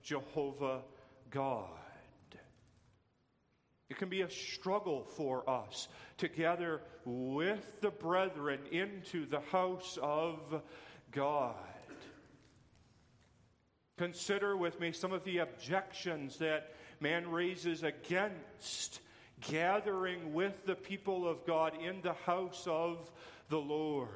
Jehovah 0.03 0.83
God. 1.31 1.71
It 3.91 3.97
can 3.97 4.09
be 4.09 4.21
a 4.21 4.31
struggle 4.31 5.05
for 5.17 5.49
us 5.49 5.89
to 6.19 6.29
gather 6.29 6.83
with 7.05 7.81
the 7.81 7.91
brethren 7.91 8.61
into 8.71 9.25
the 9.27 9.41
house 9.41 9.99
of 10.03 10.63
God. 11.11 11.55
Consider 13.97 14.57
with 14.57 14.79
me 14.79 14.93
some 14.93 15.13
of 15.13 15.25
the 15.25 15.39
objections 15.39 16.37
that 16.39 16.75
man 17.01 17.31
raises 17.31 17.83
against 17.83 19.01
gathering 19.41 20.35
with 20.35 20.67
the 20.67 20.75
people 20.75 21.27
of 21.27 21.45
God 21.47 21.73
in 21.83 22.01
the 22.03 22.13
house 22.13 22.65
of 22.67 23.11
the 23.49 23.59
Lord. 23.59 24.09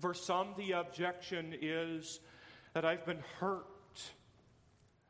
For 0.00 0.12
some, 0.14 0.48
the 0.56 0.72
objection 0.72 1.54
is 1.60 2.20
that 2.74 2.84
I've 2.84 3.04
been 3.06 3.22
hurt 3.38 3.66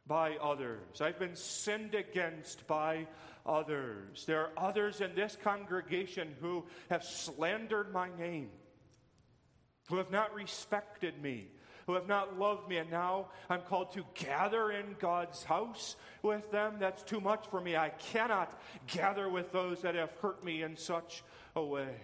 by 0.06 0.36
others, 0.36 1.00
I've 1.00 1.18
been 1.18 1.36
sinned 1.36 1.94
against 1.94 2.66
by 2.66 3.06
others. 3.46 4.24
There 4.26 4.40
are 4.40 4.50
others 4.56 5.00
in 5.00 5.14
this 5.14 5.36
congregation 5.42 6.34
who 6.40 6.64
have 6.90 7.04
slandered 7.04 7.92
my 7.92 8.08
name, 8.18 8.50
who 9.88 9.96
have 9.96 10.10
not 10.10 10.34
respected 10.34 11.20
me. 11.22 11.48
Who 11.86 11.94
have 11.94 12.06
not 12.06 12.38
loved 12.38 12.68
me, 12.68 12.76
and 12.76 12.88
now 12.88 13.30
I'm 13.48 13.62
called 13.62 13.94
to 13.94 14.04
gather 14.14 14.70
in 14.70 14.94
God's 15.00 15.42
house 15.42 15.96
with 16.22 16.48
them. 16.52 16.76
That's 16.78 17.02
too 17.02 17.20
much 17.20 17.48
for 17.50 17.60
me. 17.60 17.76
I 17.76 17.88
cannot 17.88 18.60
gather 18.86 19.28
with 19.28 19.50
those 19.50 19.82
that 19.82 19.96
have 19.96 20.12
hurt 20.22 20.44
me 20.44 20.62
in 20.62 20.76
such 20.76 21.24
a 21.56 21.64
way. 21.64 21.96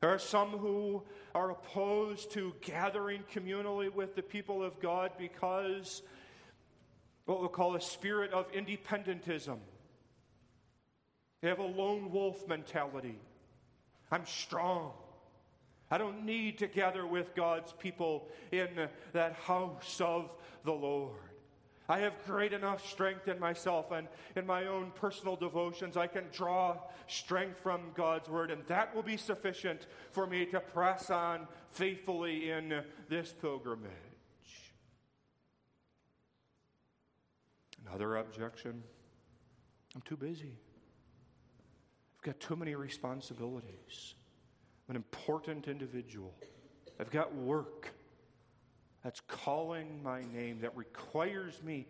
There 0.00 0.08
are 0.08 0.18
some 0.18 0.50
who 0.50 1.02
are 1.34 1.50
opposed 1.50 2.32
to 2.32 2.54
gathering 2.62 3.24
communally 3.32 3.92
with 3.92 4.16
the 4.16 4.22
people 4.22 4.62
of 4.62 4.80
God 4.80 5.12
because 5.18 6.02
what 7.24 7.40
we'll 7.40 7.48
call 7.48 7.76
a 7.76 7.80
spirit 7.80 8.32
of 8.32 8.50
independentism. 8.52 9.58
They 11.40 11.48
have 11.48 11.58
a 11.58 11.64
lone 11.64 12.10
wolf 12.12 12.46
mentality. 12.48 13.18
I'm 14.10 14.26
strong. 14.26 14.92
I 15.90 15.98
don't 15.98 16.24
need 16.24 16.58
to 16.58 16.66
gather 16.66 17.06
with 17.06 17.34
God's 17.34 17.72
people 17.72 18.28
in 18.50 18.88
that 19.12 19.34
house 19.34 20.00
of 20.00 20.30
the 20.64 20.72
Lord. 20.72 21.20
I 21.88 21.98
have 21.98 22.14
great 22.24 22.52
enough 22.52 22.88
strength 22.88 23.28
in 23.28 23.38
myself 23.38 23.90
and 23.90 24.08
in 24.36 24.46
my 24.46 24.66
own 24.66 24.92
personal 24.94 25.36
devotions. 25.36 25.96
I 25.96 26.06
can 26.06 26.24
draw 26.32 26.78
strength 27.08 27.58
from 27.60 27.90
God's 27.94 28.28
word, 28.28 28.50
and 28.50 28.64
that 28.66 28.94
will 28.94 29.02
be 29.02 29.16
sufficient 29.16 29.86
for 30.12 30.26
me 30.26 30.46
to 30.46 30.60
press 30.60 31.10
on 31.10 31.46
faithfully 31.70 32.50
in 32.50 32.82
this 33.08 33.34
pilgrimage. 33.40 34.11
Another 37.92 38.16
objection 38.16 38.82
I'm 39.94 40.00
too 40.00 40.16
busy. 40.16 40.54
I've 42.16 42.22
got 42.22 42.40
too 42.40 42.56
many 42.56 42.74
responsibilities. 42.74 44.14
I'm 44.88 44.92
an 44.92 44.96
important 44.96 45.68
individual. 45.68 46.32
I've 46.98 47.10
got 47.10 47.34
work 47.34 47.92
that's 49.04 49.20
calling 49.20 50.02
my 50.02 50.22
name, 50.32 50.60
that 50.62 50.74
requires 50.74 51.62
me 51.62 51.86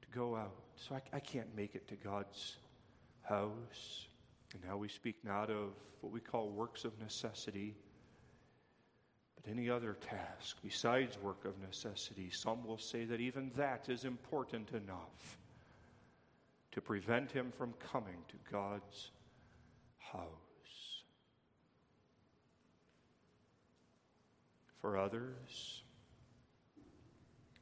to 0.00 0.08
go 0.18 0.36
out. 0.36 0.56
So 0.76 0.94
I, 0.94 1.02
I 1.14 1.20
can't 1.20 1.54
make 1.54 1.74
it 1.74 1.86
to 1.88 1.96
God's 1.96 2.56
house. 3.20 4.06
And 4.54 4.64
now 4.64 4.78
we 4.78 4.88
speak 4.88 5.16
not 5.22 5.50
of 5.50 5.74
what 6.00 6.14
we 6.14 6.20
call 6.20 6.48
works 6.48 6.86
of 6.86 6.98
necessity, 6.98 7.76
but 9.44 9.52
any 9.52 9.68
other 9.70 9.96
task 10.00 10.56
besides 10.62 11.18
work 11.22 11.44
of 11.44 11.58
necessity. 11.60 12.30
Some 12.30 12.64
will 12.64 12.78
say 12.78 13.04
that 13.04 13.20
even 13.20 13.50
that 13.56 13.88
is 13.88 14.04
important 14.04 14.70
enough 14.70 15.38
to 16.72 16.80
prevent 16.80 17.30
him 17.30 17.52
from 17.56 17.74
coming 17.92 18.16
to 18.28 18.34
God's 18.50 19.10
house. 19.98 21.02
For 24.80 24.98
others, 24.98 25.82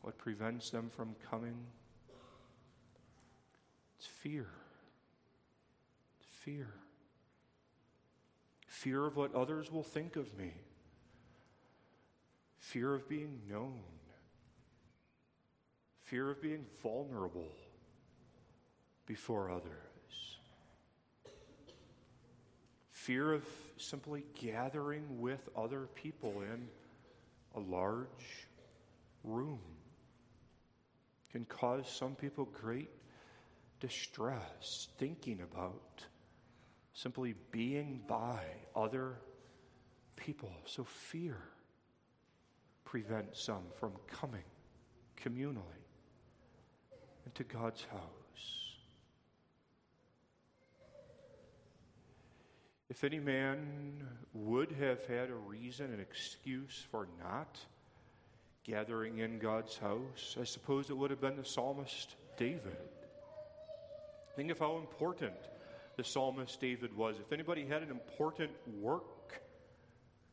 what 0.00 0.18
prevents 0.18 0.70
them 0.70 0.90
from 0.90 1.14
coming? 1.30 1.56
It's 3.96 4.06
fear. 4.06 4.48
It's 6.20 6.28
fear. 6.40 6.74
Fear 8.66 9.06
of 9.06 9.16
what 9.16 9.32
others 9.34 9.70
will 9.70 9.84
think 9.84 10.16
of 10.16 10.36
me. 10.36 10.54
Fear 12.72 12.94
of 12.94 13.06
being 13.06 13.38
known. 13.50 13.82
Fear 16.04 16.30
of 16.30 16.40
being 16.40 16.64
vulnerable 16.82 17.52
before 19.04 19.50
others. 19.50 20.38
Fear 22.88 23.34
of 23.34 23.44
simply 23.76 24.24
gathering 24.40 25.20
with 25.20 25.50
other 25.54 25.86
people 25.94 26.40
in 26.40 26.66
a 27.54 27.60
large 27.60 28.46
room 29.22 29.60
can 31.30 31.44
cause 31.44 31.86
some 31.86 32.14
people 32.14 32.46
great 32.46 32.88
distress 33.80 34.88
thinking 34.96 35.42
about 35.42 36.06
simply 36.94 37.34
being 37.50 38.00
by 38.08 38.40
other 38.74 39.18
people. 40.16 40.54
So 40.64 40.84
fear 40.84 41.36
prevents 42.92 43.42
some 43.42 43.62
from 43.80 43.90
coming 44.06 44.44
communally 45.18 45.82
into 47.24 47.42
God's 47.42 47.82
house. 47.84 48.76
If 52.90 53.02
any 53.02 53.18
man 53.18 54.06
would 54.34 54.72
have 54.72 55.06
had 55.06 55.30
a 55.30 55.34
reason, 55.34 55.86
an 55.90 56.00
excuse 56.00 56.84
for 56.90 57.08
not 57.18 57.58
gathering 58.62 59.20
in 59.20 59.38
God's 59.38 59.78
house, 59.78 60.36
I 60.38 60.44
suppose 60.44 60.90
it 60.90 60.94
would 60.98 61.10
have 61.10 61.20
been 61.22 61.36
the 61.36 61.46
psalmist 61.46 62.16
David. 62.36 62.76
Think 64.36 64.50
of 64.50 64.58
how 64.58 64.76
important 64.76 65.32
the 65.96 66.04
psalmist 66.04 66.60
David 66.60 66.94
was. 66.94 67.16
If 67.18 67.32
anybody 67.32 67.64
had 67.64 67.82
an 67.82 67.90
important 67.90 68.50
work 68.78 69.40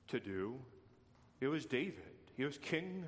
to 0.10 0.20
do, 0.20 0.56
it 1.40 1.48
was 1.48 1.66
David. 1.66 2.19
He 2.40 2.46
was 2.46 2.58
king 2.58 3.04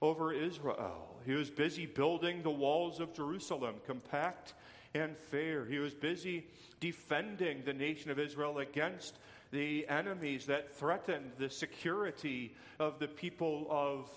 over 0.00 0.32
Israel. 0.32 1.20
He 1.26 1.34
was 1.34 1.50
busy 1.50 1.84
building 1.84 2.42
the 2.42 2.50
walls 2.50 3.00
of 3.00 3.12
Jerusalem, 3.12 3.74
compact 3.86 4.54
and 4.94 5.14
fair. 5.14 5.66
He 5.66 5.78
was 5.78 5.92
busy 5.92 6.46
defending 6.80 7.64
the 7.66 7.74
nation 7.74 8.10
of 8.10 8.18
Israel 8.18 8.60
against 8.60 9.18
the 9.50 9.86
enemies 9.88 10.46
that 10.46 10.74
threatened 10.74 11.32
the 11.36 11.50
security 11.50 12.54
of 12.78 12.98
the 12.98 13.08
people 13.08 13.66
of 13.68 14.08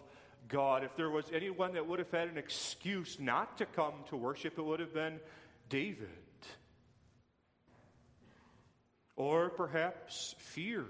God. 0.48 0.86
If 0.86 0.96
there 0.96 1.10
was 1.10 1.26
anyone 1.34 1.74
that 1.74 1.86
would 1.86 2.00
have 2.00 2.12
had 2.12 2.30
an 2.30 2.38
excuse 2.38 3.20
not 3.20 3.58
to 3.58 3.66
come 3.66 4.06
to 4.08 4.16
worship, 4.16 4.58
it 4.58 4.64
would 4.64 4.80
have 4.80 4.94
been 4.94 5.20
David. 5.68 6.08
Or 9.18 9.50
perhaps 9.50 10.34
fear. 10.38 10.86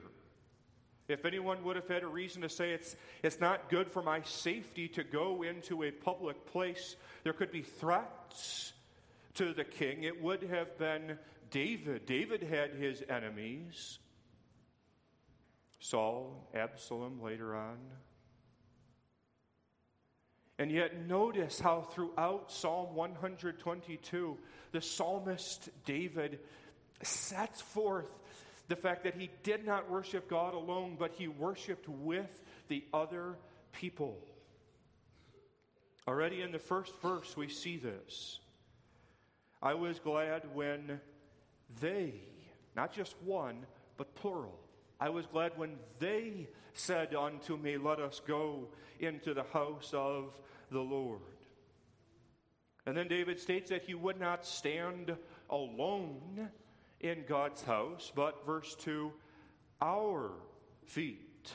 If 1.08 1.26
anyone 1.26 1.64
would 1.64 1.76
have 1.76 1.88
had 1.88 2.04
a 2.04 2.08
reason 2.08 2.42
to 2.42 2.50
say 2.50 2.72
it's, 2.72 2.96
it's 3.22 3.40
not 3.40 3.70
good 3.70 3.92
for 3.92 4.02
my 4.02 4.22
safety 4.24 4.88
to 4.90 5.04
go 5.04 5.44
into 5.44 5.84
a 5.84 5.92
public 5.92 6.48
place, 6.48 6.96
there 7.24 7.34
could 7.34 7.52
be 7.52 7.62
threats 7.62 8.74
to 9.36 9.54
the 9.54 9.64
king, 9.64 10.04
it 10.04 10.22
would 10.22 10.44
have 10.44 10.78
been 10.78 11.20
David. 11.52 12.06
David 12.06 12.42
had 12.42 12.72
his 12.72 13.04
enemies 13.10 14.00
Saul, 15.86 16.50
Absalom 16.56 17.22
later 17.22 17.56
on. 17.56 17.78
And 20.58 20.72
yet, 20.72 21.06
notice 21.06 21.60
how 21.60 21.82
throughout 21.82 22.52
Psalm 22.52 22.96
122, 22.96 24.38
the 24.72 24.82
psalmist 24.82 25.70
David 25.86 26.40
sets 27.04 27.62
forth 27.62 28.10
the 28.68 28.76
fact 28.76 29.04
that 29.04 29.16
he 29.16 29.30
did 29.44 29.66
not 29.66 29.90
worship 29.90 30.30
God 30.30 30.54
alone, 30.54 30.96
but 30.98 31.12
he 31.12 31.28
worshiped 31.28 31.88
with 31.88 32.42
the 32.68 32.84
other 32.94 33.36
people. 33.72 34.18
Already 36.08 36.42
in 36.42 36.52
the 36.52 36.60
first 36.60 36.94
verse, 37.02 37.36
we 37.36 37.48
see 37.48 37.78
this. 37.78 38.40
I 39.62 39.74
was 39.74 40.00
glad 40.00 40.44
when 40.54 41.00
they, 41.80 42.14
not 42.76 42.94
just 42.94 43.16
one, 43.24 43.66
but 43.98 44.14
plural, 44.16 44.60
I 45.00 45.10
was 45.10 45.26
glad 45.26 45.58
when 45.58 45.78
they 46.00 46.48
said 46.74 47.16
unto 47.16 47.58
me, 47.58 47.78
Let 47.78 48.00
us 48.00 48.22
go 48.26 48.68
into 49.00 49.34
the 49.34 49.44
house 49.44 49.92
of 49.94 50.40
the 50.72 50.80
Lord. 50.80 51.22
And 52.86 52.96
then 52.96 53.08
David 53.08 53.40
states 53.40 53.72
that 53.72 53.84
he 53.84 53.96
would 53.96 54.20
not 54.20 54.46
stand 54.46 55.16
alone 55.50 56.50
in 57.00 57.24
God's 57.28 57.64
house, 57.64 58.12
but 58.16 58.46
verse 58.46 58.76
2 58.76 59.12
Our 59.82 60.32
feet 60.86 61.54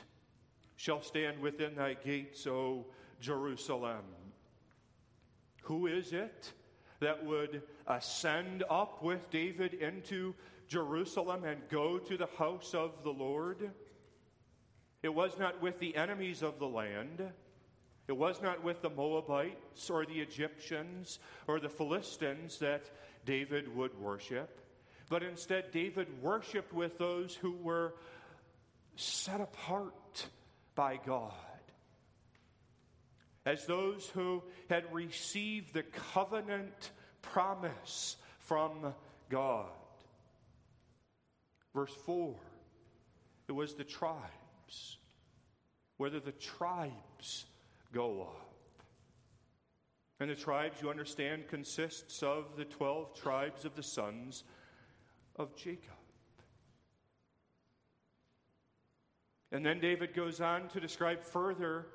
shall 0.76 1.02
stand 1.02 1.40
within 1.40 1.74
thy 1.74 1.94
gates, 1.94 2.46
O 2.46 2.86
Jerusalem. 3.20 4.04
Who 5.62 5.86
is 5.86 6.12
it 6.12 6.52
that 7.00 7.24
would 7.24 7.62
ascend 7.86 8.64
up 8.70 9.02
with 9.02 9.30
David 9.30 9.74
into 9.74 10.34
Jerusalem 10.68 11.44
and 11.44 11.60
go 11.68 11.98
to 11.98 12.16
the 12.16 12.28
house 12.38 12.74
of 12.74 13.02
the 13.04 13.10
Lord? 13.10 13.70
It 15.02 15.14
was 15.14 15.38
not 15.38 15.60
with 15.62 15.78
the 15.80 15.96
enemies 15.96 16.42
of 16.42 16.58
the 16.58 16.68
land. 16.68 17.22
It 18.08 18.16
was 18.16 18.42
not 18.42 18.62
with 18.62 18.82
the 18.82 18.90
Moabites 18.90 19.88
or 19.88 20.04
the 20.04 20.20
Egyptians 20.20 21.20
or 21.46 21.60
the 21.60 21.68
Philistines 21.68 22.58
that 22.58 22.90
David 23.24 23.74
would 23.74 23.98
worship, 23.98 24.60
but 25.10 25.24
instead, 25.24 25.72
David 25.72 26.22
worshiped 26.22 26.72
with 26.72 26.96
those 26.96 27.34
who 27.34 27.50
were 27.50 27.94
set 28.94 29.40
apart 29.40 30.26
by 30.76 31.00
God. 31.04 31.32
As 33.44 33.66
those 33.66 34.08
who 34.14 34.42
had 34.68 34.84
received 34.94 35.74
the 35.74 35.82
covenant 35.82 36.92
promise 37.22 38.16
from 38.38 38.94
God. 39.28 39.66
Verse 41.74 41.94
4 42.06 42.34
it 43.48 43.52
was 43.52 43.74
the 43.74 43.82
tribes. 43.82 44.98
Whether 45.96 46.20
the 46.20 46.30
tribes 46.32 47.46
go 47.92 48.22
up. 48.22 48.84
And 50.20 50.30
the 50.30 50.36
tribes, 50.36 50.80
you 50.80 50.88
understand, 50.88 51.48
consists 51.48 52.22
of 52.22 52.56
the 52.56 52.64
12 52.64 53.20
tribes 53.20 53.64
of 53.64 53.74
the 53.74 53.82
sons 53.82 54.44
of 55.36 55.54
Jacob. 55.56 55.94
And 59.52 59.66
then 59.66 59.80
David 59.80 60.14
goes 60.14 60.40
on 60.40 60.68
to 60.68 60.80
describe 60.80 61.24
further 61.24 61.86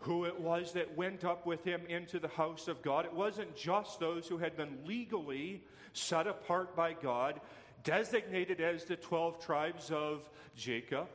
who 0.00 0.24
it 0.24 0.40
was 0.40 0.72
that 0.72 0.96
went 0.96 1.24
up 1.24 1.46
with 1.46 1.64
him 1.64 1.82
into 1.88 2.18
the 2.18 2.28
house 2.28 2.68
of 2.68 2.82
God. 2.82 3.04
It 3.04 3.14
wasn't 3.14 3.56
just 3.56 4.00
those 4.00 4.26
who 4.26 4.38
had 4.38 4.56
been 4.56 4.78
legally 4.84 5.62
set 5.92 6.26
apart 6.26 6.76
by 6.76 6.92
God, 6.92 7.40
designated 7.84 8.60
as 8.60 8.84
the 8.84 8.96
12 8.96 9.44
tribes 9.44 9.90
of 9.90 10.28
Jacob, 10.56 11.08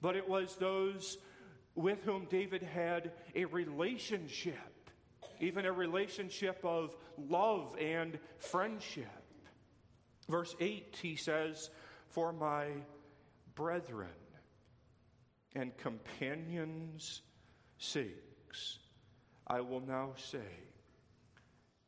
but 0.00 0.16
it 0.16 0.28
was 0.28 0.56
those 0.56 1.18
with 1.74 2.02
whom 2.04 2.26
David 2.26 2.62
had 2.62 3.12
a 3.34 3.44
relationship, 3.46 4.90
even 5.40 5.64
a 5.64 5.72
relationship 5.72 6.60
of 6.64 6.96
love 7.28 7.74
and 7.80 8.18
friendship. 8.38 9.21
Verse 10.28 10.54
8, 10.60 10.96
he 11.00 11.16
says, 11.16 11.70
For 12.08 12.32
my 12.32 12.66
brethren 13.54 14.08
and 15.54 15.76
companions' 15.76 17.22
sakes, 17.78 18.78
I 19.46 19.60
will 19.60 19.80
now 19.80 20.12
say, 20.16 20.38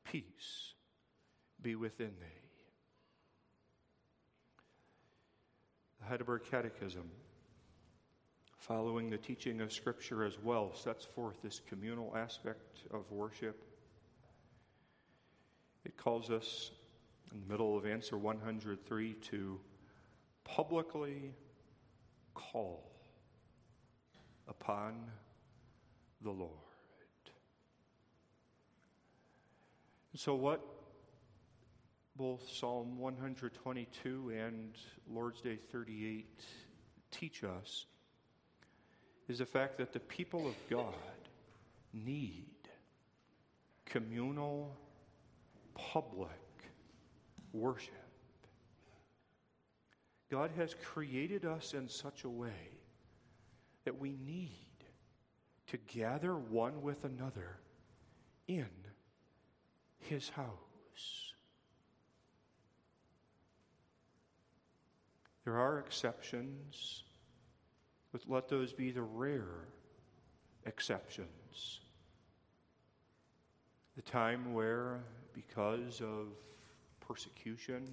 Peace 0.05 0.75
be 1.63 1.75
within 1.75 2.11
thee. 2.21 2.41
The 6.01 6.07
Heidelberg 6.07 6.43
Catechism, 6.51 7.11
following 8.59 9.09
the 9.09 9.17
teaching 9.17 9.61
of 9.61 9.73
Scripture 9.73 10.25
as 10.25 10.39
well, 10.43 10.75
sets 10.75 11.05
forth 11.05 11.37
this 11.43 11.61
communal 11.67 12.15
aspect 12.15 12.83
of 12.93 13.11
worship. 13.11 13.65
It 15.85 15.97
calls 15.97 16.31
us, 16.31 16.71
in 17.33 17.41
the 17.41 17.47
middle 17.47 17.77
of 17.77 17.87
answer 17.87 18.17
103, 18.17 19.15
to 19.15 19.61
publicly 20.45 21.33
call 22.35 22.91
upon 24.49 24.95
the 26.23 26.31
Lord. 26.31 26.51
So, 30.17 30.37
what 30.37 30.65
both 32.17 32.49
Psalm 32.49 32.99
122 32.99 34.33
and 34.39 34.77
Lord's 35.11 35.41
Day 35.41 35.59
38 35.73 36.45
teach 37.11 37.43
us 37.43 37.87
is 39.29 39.39
the 39.39 39.47
fact 39.47 39.79
that 39.79 39.93
the 39.93 39.99
people 39.99 40.47
of 40.47 40.55
God 40.71 40.95
need 41.93 42.47
communal, 43.87 44.77
public 45.75 46.44
worship. 47.55 47.95
God 50.31 50.51
has 50.57 50.75
created 50.83 51.45
us 51.45 51.75
in 51.75 51.89
such 51.89 52.25
a 52.25 52.29
way 52.29 52.79
that 53.85 53.99
we 53.99 54.17
need 54.27 54.51
to 55.69 55.77
gather 55.77 56.37
one 56.37 56.83
with 56.83 57.05
another 57.05 57.59
in 58.49 58.67
His 60.01 60.29
house. 60.29 60.51
There 65.45 65.59
are 65.59 65.79
exceptions, 65.79 67.05
but 68.13 68.23
let 68.29 68.49
those 68.49 68.73
be 68.73 68.91
the 68.91 69.03
rare 69.03 69.69
exceptions. 70.65 71.81
The 73.95 74.03
time 74.03 74.55
where, 74.55 75.05
because 75.35 76.01
of 76.01 76.29
persecution, 77.07 77.87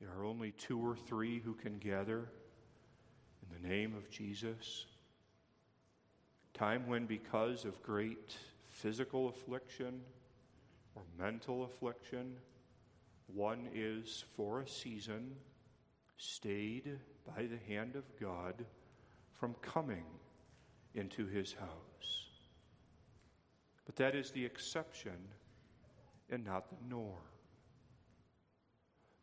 there 0.00 0.10
are 0.16 0.24
only 0.24 0.52
two 0.52 0.78
or 0.78 0.96
three 0.96 1.38
who 1.38 1.54
can 1.54 1.78
gather 1.78 2.28
in 3.42 3.62
the 3.62 3.68
name 3.68 3.94
of 3.94 4.10
Jesus. 4.10 4.86
Time 6.54 6.86
when, 6.86 7.06
because 7.06 7.64
of 7.64 7.82
great 7.82 8.36
physical 8.68 9.28
affliction 9.28 10.00
or 10.94 11.02
mental 11.18 11.64
affliction, 11.64 12.36
one 13.26 13.68
is 13.72 14.24
for 14.36 14.60
a 14.60 14.68
season 14.68 15.36
stayed 16.18 16.98
by 17.26 17.46
the 17.46 17.58
hand 17.72 17.96
of 17.96 18.04
God 18.20 18.64
from 19.32 19.54
coming 19.62 20.04
into 20.94 21.26
his 21.26 21.52
house. 21.52 22.28
But 23.86 23.96
that 23.96 24.14
is 24.14 24.30
the 24.30 24.44
exception 24.44 25.16
and 26.32 26.44
not 26.44 26.68
the 26.68 26.76
norm. 26.88 27.14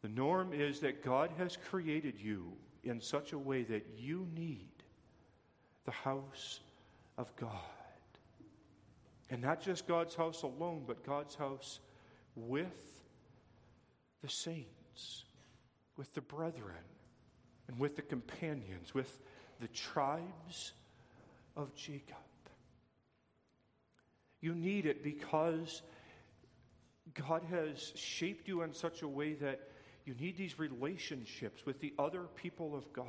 The 0.01 0.07
norm 0.07 0.53
is 0.53 0.79
that 0.79 1.03
God 1.03 1.31
has 1.37 1.57
created 1.69 2.13
you 2.17 2.53
in 2.83 3.01
such 3.01 3.33
a 3.33 3.37
way 3.37 3.63
that 3.63 3.85
you 3.97 4.25
need 4.33 4.69
the 5.83 5.91
house 5.91 6.61
of 7.17 7.35
God. 7.35 7.49
And 9.29 9.41
not 9.41 9.61
just 9.61 9.87
God's 9.87 10.15
house 10.15 10.43
alone, 10.43 10.83
but 10.87 11.05
God's 11.05 11.35
house 11.35 11.81
with 12.35 13.01
the 14.21 14.29
saints 14.29 15.25
with 15.99 16.13
the 16.13 16.21
brethren 16.21 16.85
and 17.67 17.77
with 17.77 17.97
the 17.97 18.01
companions, 18.01 18.93
with 18.93 19.19
the 19.59 19.67
tribes 19.67 20.71
of 21.57 21.75
Jacob. 21.75 22.15
You 24.39 24.55
need 24.55 24.85
it 24.85 25.03
because 25.03 25.81
God 27.13 27.43
has 27.49 27.91
shaped 27.95 28.47
you 28.47 28.61
in 28.61 28.73
such 28.73 29.01
a 29.01 29.07
way 29.07 29.33
that 29.33 29.69
you 30.05 30.15
need 30.19 30.37
these 30.37 30.59
relationships 30.59 31.65
with 31.65 31.79
the 31.79 31.93
other 31.99 32.23
people 32.35 32.75
of 32.75 32.91
God. 32.93 33.05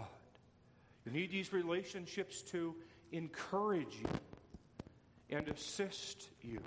You 1.06 1.12
need 1.12 1.30
these 1.30 1.52
relationships 1.52 2.42
to 2.50 2.74
encourage 3.12 3.96
you 4.00 5.36
and 5.36 5.48
assist 5.48 6.28
you. 6.42 6.60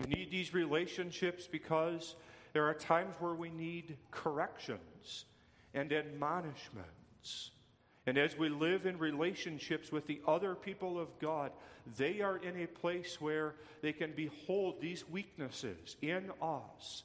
You 0.00 0.06
need 0.06 0.30
these 0.30 0.54
relationships 0.54 1.48
because 1.50 2.14
there 2.52 2.64
are 2.64 2.74
times 2.74 3.14
where 3.18 3.34
we 3.34 3.50
need 3.50 3.96
corrections 4.10 5.24
and 5.74 5.92
admonishments. 5.92 7.50
And 8.08 8.16
as 8.16 8.38
we 8.38 8.48
live 8.48 8.86
in 8.86 8.96
relationships 8.96 9.92
with 9.92 10.06
the 10.06 10.22
other 10.26 10.54
people 10.54 10.98
of 10.98 11.08
God, 11.18 11.52
they 11.98 12.22
are 12.22 12.38
in 12.38 12.62
a 12.62 12.66
place 12.66 13.20
where 13.20 13.54
they 13.82 13.92
can 13.92 14.14
behold 14.16 14.80
these 14.80 15.06
weaknesses 15.10 15.94
in 16.00 16.30
us 16.40 17.02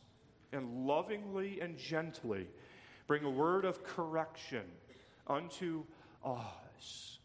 and 0.54 0.88
lovingly 0.88 1.60
and 1.60 1.78
gently 1.78 2.48
bring 3.06 3.26
a 3.26 3.30
word 3.30 3.66
of 3.66 3.84
correction 3.84 4.64
unto 5.28 5.84
us. 6.24 7.20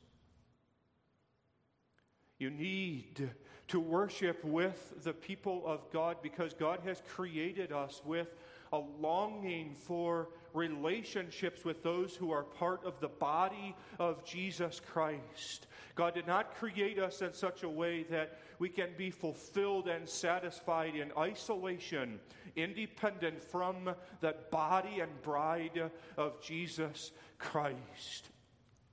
You 2.41 2.51
need 2.51 3.31
to 3.69 3.79
worship 3.79 4.45
with 4.45 5.05
the 5.05 5.13
people 5.13 5.63
of 5.65 5.89
God 5.93 6.17
because 6.21 6.53
God 6.53 6.81
has 6.85 7.01
created 7.07 7.71
us 7.71 8.03
with 8.05 8.35
a 8.73 8.79
longing 8.79 9.75
for 9.75 10.29
relationships 10.55 11.65
with 11.65 11.83
those 11.83 12.15
who 12.15 12.31
are 12.31 12.43
part 12.43 12.85
of 12.85 13.01
the 13.01 13.09
body 13.09 13.75
of 13.99 14.25
Jesus 14.25 14.81
Christ. 14.81 15.67
God 15.95 16.15
did 16.15 16.27
not 16.27 16.55
create 16.55 16.99
us 16.99 17.23
in 17.23 17.33
such 17.33 17.65
a 17.65 17.69
way 17.69 18.05
that 18.05 18.39
we 18.59 18.69
can 18.69 18.91
be 18.97 19.11
fulfilled 19.11 19.89
and 19.89 20.09
satisfied 20.09 20.95
in 20.95 21.11
isolation, 21.19 22.21
independent 22.57 23.43
from 23.43 23.91
the 24.21 24.35
body 24.51 25.01
and 25.01 25.23
bride 25.23 25.91
of 26.17 26.41
Jesus 26.41 27.13
Christ. 27.39 28.31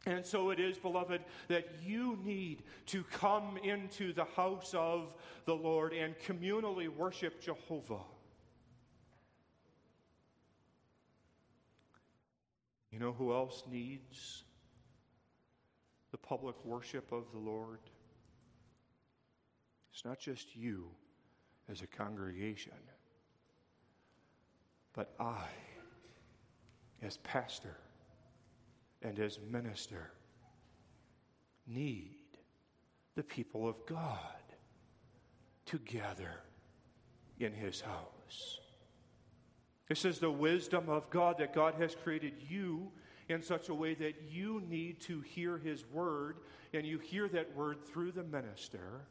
And 0.08 0.24
so 0.24 0.52
it 0.52 0.60
is, 0.60 0.78
beloved, 0.78 1.22
that 1.48 1.68
you 1.84 2.20
need 2.24 2.64
to 2.88 3.04
come 3.06 3.58
into 3.64 4.14
the 4.14 4.26
house 4.26 4.74
of 4.76 5.14
the 5.46 5.56
Lord 5.56 5.94
and 5.94 6.16
communally 6.20 6.88
worship 6.88 7.42
Jehovah. 7.42 8.04
You 12.96 13.02
know 13.02 13.12
who 13.12 13.34
else 13.34 13.64
needs 13.70 14.44
the 16.12 16.18
public 16.18 16.56
worship 16.64 17.12
of 17.12 17.26
the 17.34 17.40
Lord? 17.40 17.80
It's 19.92 20.06
not 20.06 20.18
just 20.18 20.56
you 20.56 20.88
as 21.70 21.82
a 21.82 21.88
congregation, 21.88 22.72
but 24.94 25.14
I 25.20 25.44
as 27.02 27.18
pastor 27.18 27.76
and 29.02 29.20
as 29.20 29.40
minister 29.52 30.12
need 31.68 32.16
the 33.16 33.24
people 33.24 33.68
of 33.68 33.76
God 33.86 34.54
to 35.66 35.80
gather 35.80 36.44
in 37.42 37.52
his 37.52 37.82
house. 37.82 38.62
This 39.88 40.06
is 40.06 40.20
the 40.20 40.32
wisdom 40.32 40.90
of 40.90 41.10
God 41.10 41.38
that 41.38 41.54
God 41.54 41.76
has 41.76 41.96
created 41.96 42.34
you 42.50 42.92
in 43.30 43.42
such 43.42 43.70
a 43.70 43.74
way 43.74 43.94
that 43.96 44.16
you 44.30 44.62
need 44.68 45.00
to 45.02 45.22
hear 45.22 45.58
his 45.58 45.86
word, 45.92 46.38
and 46.74 46.86
you 46.86 47.00
hear 47.00 47.28
that 47.30 47.56
word 47.56 47.84
through 47.84 48.12
the 48.12 48.24
minister. 48.24 49.06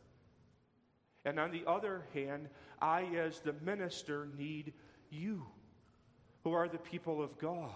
And 1.24 1.38
on 1.38 1.50
the 1.50 1.64
other 1.66 2.04
hand, 2.12 2.48
I, 2.80 3.02
as 3.16 3.40
the 3.40 3.54
minister, 3.64 4.28
need 4.36 4.72
you, 5.10 5.46
who 6.42 6.52
are 6.52 6.68
the 6.68 6.78
people 6.78 7.22
of 7.22 7.38
God. 7.38 7.70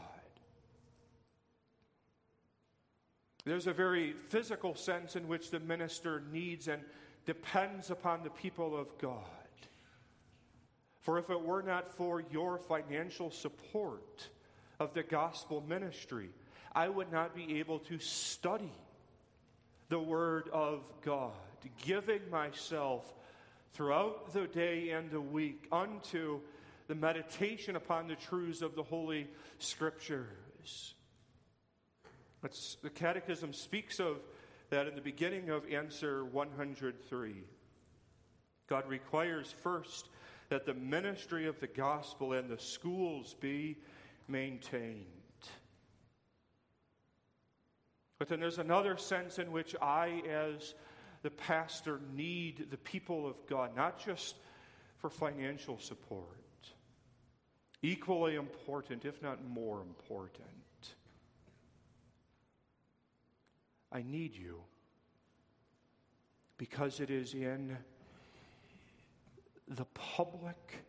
There's 3.45 3.67
a 3.67 3.73
very 3.73 4.13
physical 4.13 4.75
sense 4.75 5.17
in 5.17 5.27
which 5.27 5.51
the 5.51 5.61
minister 5.61 6.23
needs 6.31 6.69
and 6.69 6.83
depends 7.25 7.91
upon 7.91 8.23
the 8.23 8.31
people 8.31 8.79
of 8.79 8.99
God. 8.99 9.25
For 11.09 11.17
if 11.17 11.31
it 11.31 11.41
were 11.41 11.63
not 11.63 11.91
for 11.91 12.23
your 12.31 12.59
financial 12.59 13.31
support 13.31 14.29
of 14.79 14.93
the 14.93 15.03
gospel 15.03 15.65
ministry, 15.67 16.29
I 16.75 16.91
would 16.91 17.11
not 17.11 17.35
be 17.35 17.61
able 17.61 17.79
to 17.79 17.99
study 17.99 18.75
the 19.89 19.99
Word 19.99 20.51
of 20.53 20.83
God, 21.01 21.33
giving 21.83 22.29
myself 22.31 23.15
throughout 23.73 24.35
the 24.35 24.49
day 24.49 24.91
and 24.91 25.11
the 25.11 25.19
week 25.19 25.67
unto 25.73 26.41
the 26.89 26.95
meditation 26.95 27.75
upon 27.75 28.07
the 28.07 28.17
truths 28.17 28.61
of 28.61 28.75
the 28.75 28.83
Holy 28.83 29.29
Scriptures. 29.59 30.93
The 32.83 32.91
Catechism 32.91 33.55
speaks 33.55 33.99
of 33.99 34.19
that 34.69 34.87
in 34.87 34.95
the 34.95 35.01
beginning 35.01 35.49
of 35.49 35.73
answer 35.73 36.27
103. 36.27 37.35
God 38.69 38.87
requires 38.87 39.51
first 39.63 40.11
that 40.49 40.65
the 40.65 40.75
ministry 40.75 41.47
of 41.47 41.61
the 41.61 41.67
gospel 41.67 42.33
and 42.33 42.49
the 42.49 42.59
schools 42.59 43.35
be 43.41 43.77
maintained. 44.29 45.05
But 48.19 48.29
then 48.29 48.41
there's 48.41 48.59
another 48.59 48.97
sense 48.97 49.39
in 49.39 49.53
which 49.53 49.77
I, 49.81 50.23
as 50.29 50.75
the 51.23 51.31
pastor, 51.31 52.01
need 52.15 52.71
the 52.71 52.77
people 52.79 53.27
of 53.29 53.37
God, 53.47 53.77
not 53.77 54.05
just 54.05 54.37
for 54.97 55.09
financial 55.09 55.79
support, 55.79 56.27
equally 57.83 58.35
important, 58.35 59.05
if 59.05 59.23
not 59.23 59.45
more 59.47 59.81
important. 59.81 60.45
I 63.93 64.03
need 64.03 64.35
you 64.35 64.61
because 66.59 67.01
it 67.01 67.11
is 67.11 67.35
in 67.35 67.77
the 69.69 69.85
public 69.95 70.85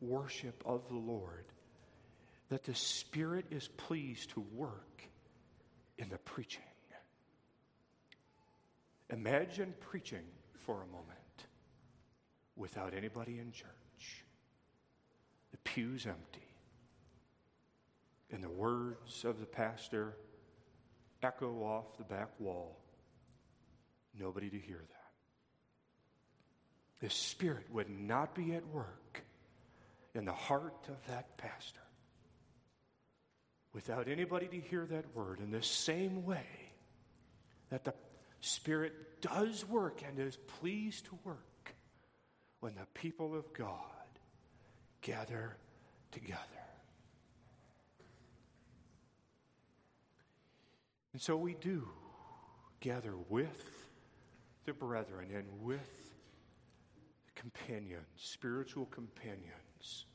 worship 0.00 0.62
of 0.66 0.88
the 0.88 0.96
Lord 0.96 1.44
that 2.48 2.64
the 2.64 2.74
Spirit 2.74 3.46
is 3.50 3.68
pleased 3.68 4.30
to 4.30 4.40
work 4.54 5.02
in 5.98 6.08
the 6.08 6.18
preaching. 6.18 6.62
Imagine 9.10 9.74
preaching 9.80 10.24
for 10.66 10.82
a 10.82 10.86
moment 10.86 11.08
without 12.56 12.94
anybody 12.94 13.38
in 13.38 13.52
church, 13.52 14.24
the 15.50 15.58
pews 15.58 16.06
empty, 16.06 16.48
and 18.30 18.42
the 18.42 18.50
words 18.50 19.24
of 19.24 19.38
the 19.38 19.46
pastor 19.46 20.16
echo 21.22 21.62
off 21.62 21.96
the 21.98 22.04
back 22.04 22.30
wall. 22.38 22.78
Nobody 24.18 24.48
to 24.50 24.58
hear 24.58 24.80
that. 24.80 25.01
The 27.02 27.10
Spirit 27.10 27.66
would 27.72 27.90
not 27.90 28.32
be 28.32 28.54
at 28.54 28.64
work 28.68 29.24
in 30.14 30.24
the 30.24 30.32
heart 30.32 30.86
of 30.88 31.04
that 31.08 31.36
pastor 31.36 31.80
without 33.72 34.06
anybody 34.06 34.46
to 34.46 34.60
hear 34.60 34.86
that 34.86 35.12
word 35.12 35.40
in 35.40 35.50
the 35.50 35.64
same 35.64 36.24
way 36.24 36.46
that 37.70 37.82
the 37.82 37.94
Spirit 38.40 39.20
does 39.20 39.68
work 39.68 40.02
and 40.06 40.16
is 40.20 40.36
pleased 40.60 41.06
to 41.06 41.18
work 41.24 41.74
when 42.60 42.76
the 42.76 42.86
people 42.94 43.36
of 43.36 43.52
God 43.52 43.76
gather 45.00 45.56
together. 46.12 46.38
And 51.12 51.20
so 51.20 51.36
we 51.36 51.54
do 51.54 51.88
gather 52.78 53.14
with 53.28 53.88
the 54.66 54.72
brethren 54.72 55.30
and 55.34 55.46
with 55.62 56.11
companions, 57.42 58.06
spiritual 58.16 58.86
companions. 58.86 60.06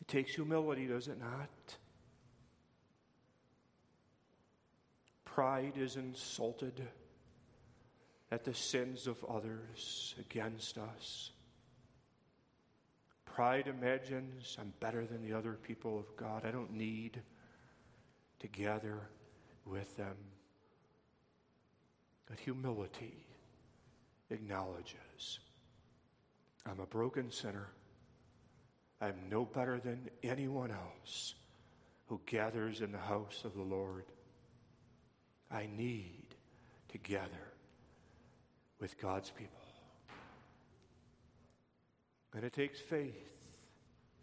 It 0.00 0.08
takes 0.08 0.34
humility, 0.34 0.86
does 0.86 1.08
it 1.08 1.20
not? 1.20 1.76
Pride 5.26 5.74
is 5.76 5.96
insulted 5.96 6.88
at 8.30 8.44
the 8.44 8.54
sins 8.54 9.06
of 9.06 9.22
others 9.24 10.14
against 10.18 10.78
us. 10.78 11.32
Pride 13.26 13.66
imagines 13.66 14.56
I'm 14.58 14.72
better 14.80 15.04
than 15.04 15.22
the 15.22 15.36
other 15.36 15.52
people 15.52 15.98
of 15.98 16.16
God. 16.16 16.46
I 16.46 16.50
don't 16.50 16.72
need 16.72 17.20
to 18.40 18.46
gather 18.46 19.00
with 19.66 19.94
them. 19.98 20.16
But 22.26 22.38
humility 22.38 23.26
acknowledges 24.30 25.40
I'm 26.66 26.80
a 26.80 26.86
broken 26.86 27.30
sinner. 27.30 27.68
I'm 29.00 29.16
no 29.30 29.44
better 29.44 29.78
than 29.78 30.08
anyone 30.22 30.70
else 30.70 31.34
who 32.06 32.20
gathers 32.26 32.80
in 32.80 32.92
the 32.92 32.98
house 32.98 33.42
of 33.44 33.54
the 33.54 33.62
Lord. 33.62 34.04
I 35.50 35.68
need 35.76 36.26
to 36.88 36.98
gather 36.98 37.52
with 38.80 38.98
God's 39.00 39.30
people. 39.30 39.58
And 42.34 42.44
it 42.44 42.52
takes 42.52 42.80
faith, 42.80 43.14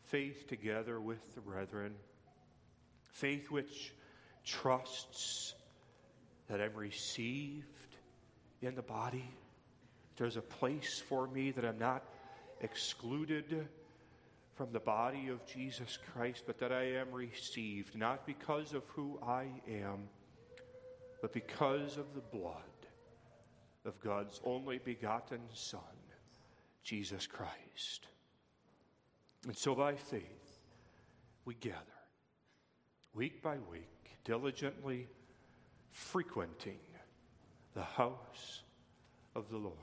faith 0.03 0.47
together 0.47 0.99
with 0.99 1.35
the 1.35 1.41
brethren, 1.41 1.93
faith 3.05 3.49
which 3.49 3.93
trusts 4.45 5.53
that 6.49 6.59
I'm 6.59 6.73
received 6.73 7.65
in 8.61 8.75
the 8.75 8.81
body. 8.81 9.29
There's 10.17 10.37
a 10.37 10.41
place 10.41 11.01
for 11.07 11.27
me 11.27 11.51
that 11.51 11.63
I'm 11.63 11.79
not 11.79 12.03
excluded 12.61 13.67
from 14.55 14.71
the 14.71 14.79
body 14.79 15.27
of 15.27 15.45
Jesus 15.45 15.97
Christ, 16.13 16.43
but 16.45 16.59
that 16.59 16.71
I 16.71 16.83
am 16.83 17.11
received, 17.11 17.95
not 17.95 18.25
because 18.25 18.73
of 18.73 18.83
who 18.95 19.19
I 19.21 19.47
am 19.67 20.09
but 21.21 21.31
because 21.31 21.97
of 21.97 22.13
the 22.15 22.37
blood 22.37 22.55
of 23.85 23.99
God's 24.01 24.41
only 24.43 24.79
begotten 24.79 25.39
Son, 25.53 25.79
Jesus 26.83 27.27
Christ. 27.27 28.07
And 29.47 29.55
so 29.55 29.75
by 29.75 29.95
faith, 29.95 30.59
we 31.45 31.53
gather 31.55 31.77
week 33.13 33.41
by 33.41 33.57
week, 33.69 34.17
diligently 34.23 35.07
frequenting 35.91 36.79
the 37.75 37.83
house 37.83 38.63
of 39.35 39.49
the 39.49 39.57
Lord. 39.57 39.75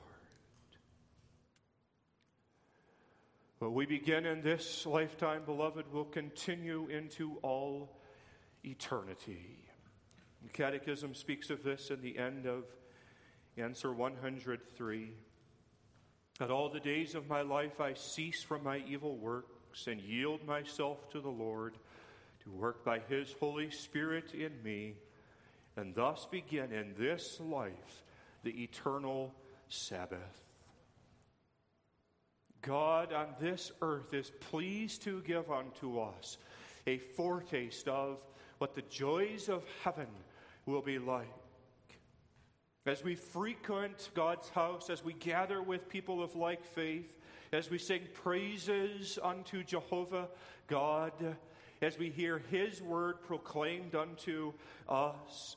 What 3.59 3.73
we 3.73 3.85
begin 3.85 4.25
in 4.25 4.41
this 4.41 4.85
lifetime, 4.85 5.41
beloved, 5.45 5.91
will 5.91 6.05
continue 6.05 6.87
into 6.87 7.39
all 7.41 7.99
eternity. 8.63 9.57
The 10.43 10.49
Catechism 10.49 11.13
speaks 11.13 11.49
of 11.49 11.61
this 11.61 11.89
in 11.89 12.01
the 12.01 12.17
end 12.17 12.45
of 12.45 12.63
answer 13.57 13.91
103. 13.91 15.11
At 16.39 16.51
all 16.51 16.69
the 16.69 16.79
days 16.79 17.15
of 17.15 17.27
my 17.27 17.41
life 17.41 17.81
I 17.81 17.95
cease 17.95 18.41
from 18.41 18.63
my 18.63 18.81
evil 18.87 19.17
works 19.17 19.87
and 19.87 19.99
yield 19.99 20.45
myself 20.45 21.09
to 21.09 21.19
the 21.19 21.27
Lord 21.27 21.77
to 22.45 22.51
work 22.51 22.85
by 22.85 22.99
his 23.09 23.35
Holy 23.41 23.71
Spirit 23.71 24.33
in 24.33 24.63
me, 24.63 24.95
and 25.75 25.93
thus 25.93 26.25
begin 26.31 26.71
in 26.71 26.95
this 26.97 27.41
life 27.41 28.03
the 28.43 28.63
eternal 28.63 29.35
Sabbath. 29.67 30.48
God 32.61 33.13
on 33.13 33.27
this 33.39 33.71
earth 33.81 34.13
is 34.13 34.31
pleased 34.39 35.03
to 35.03 35.21
give 35.21 35.49
unto 35.49 35.99
us 35.99 36.37
a 36.87 36.97
foretaste 36.97 37.87
of 37.87 38.23
what 38.57 38.75
the 38.75 38.81
joys 38.83 39.49
of 39.49 39.63
heaven 39.83 40.07
will 40.65 40.81
be 40.81 40.99
like. 40.99 41.27
As 42.85 43.03
we 43.03 43.15
frequent 43.15 44.09
God's 44.13 44.49
house, 44.49 44.89
as 44.89 45.03
we 45.03 45.13
gather 45.13 45.61
with 45.61 45.89
people 45.89 46.23
of 46.23 46.35
like 46.35 46.63
faith, 46.65 47.17
as 47.51 47.69
we 47.69 47.77
sing 47.77 48.01
praises 48.13 49.19
unto 49.21 49.63
Jehovah 49.63 50.27
God, 50.67 51.13
as 51.81 51.97
we 51.97 52.09
hear 52.09 52.41
His 52.49 52.81
word 52.81 53.21
proclaimed 53.21 53.95
unto 53.95 54.53
us, 54.87 55.55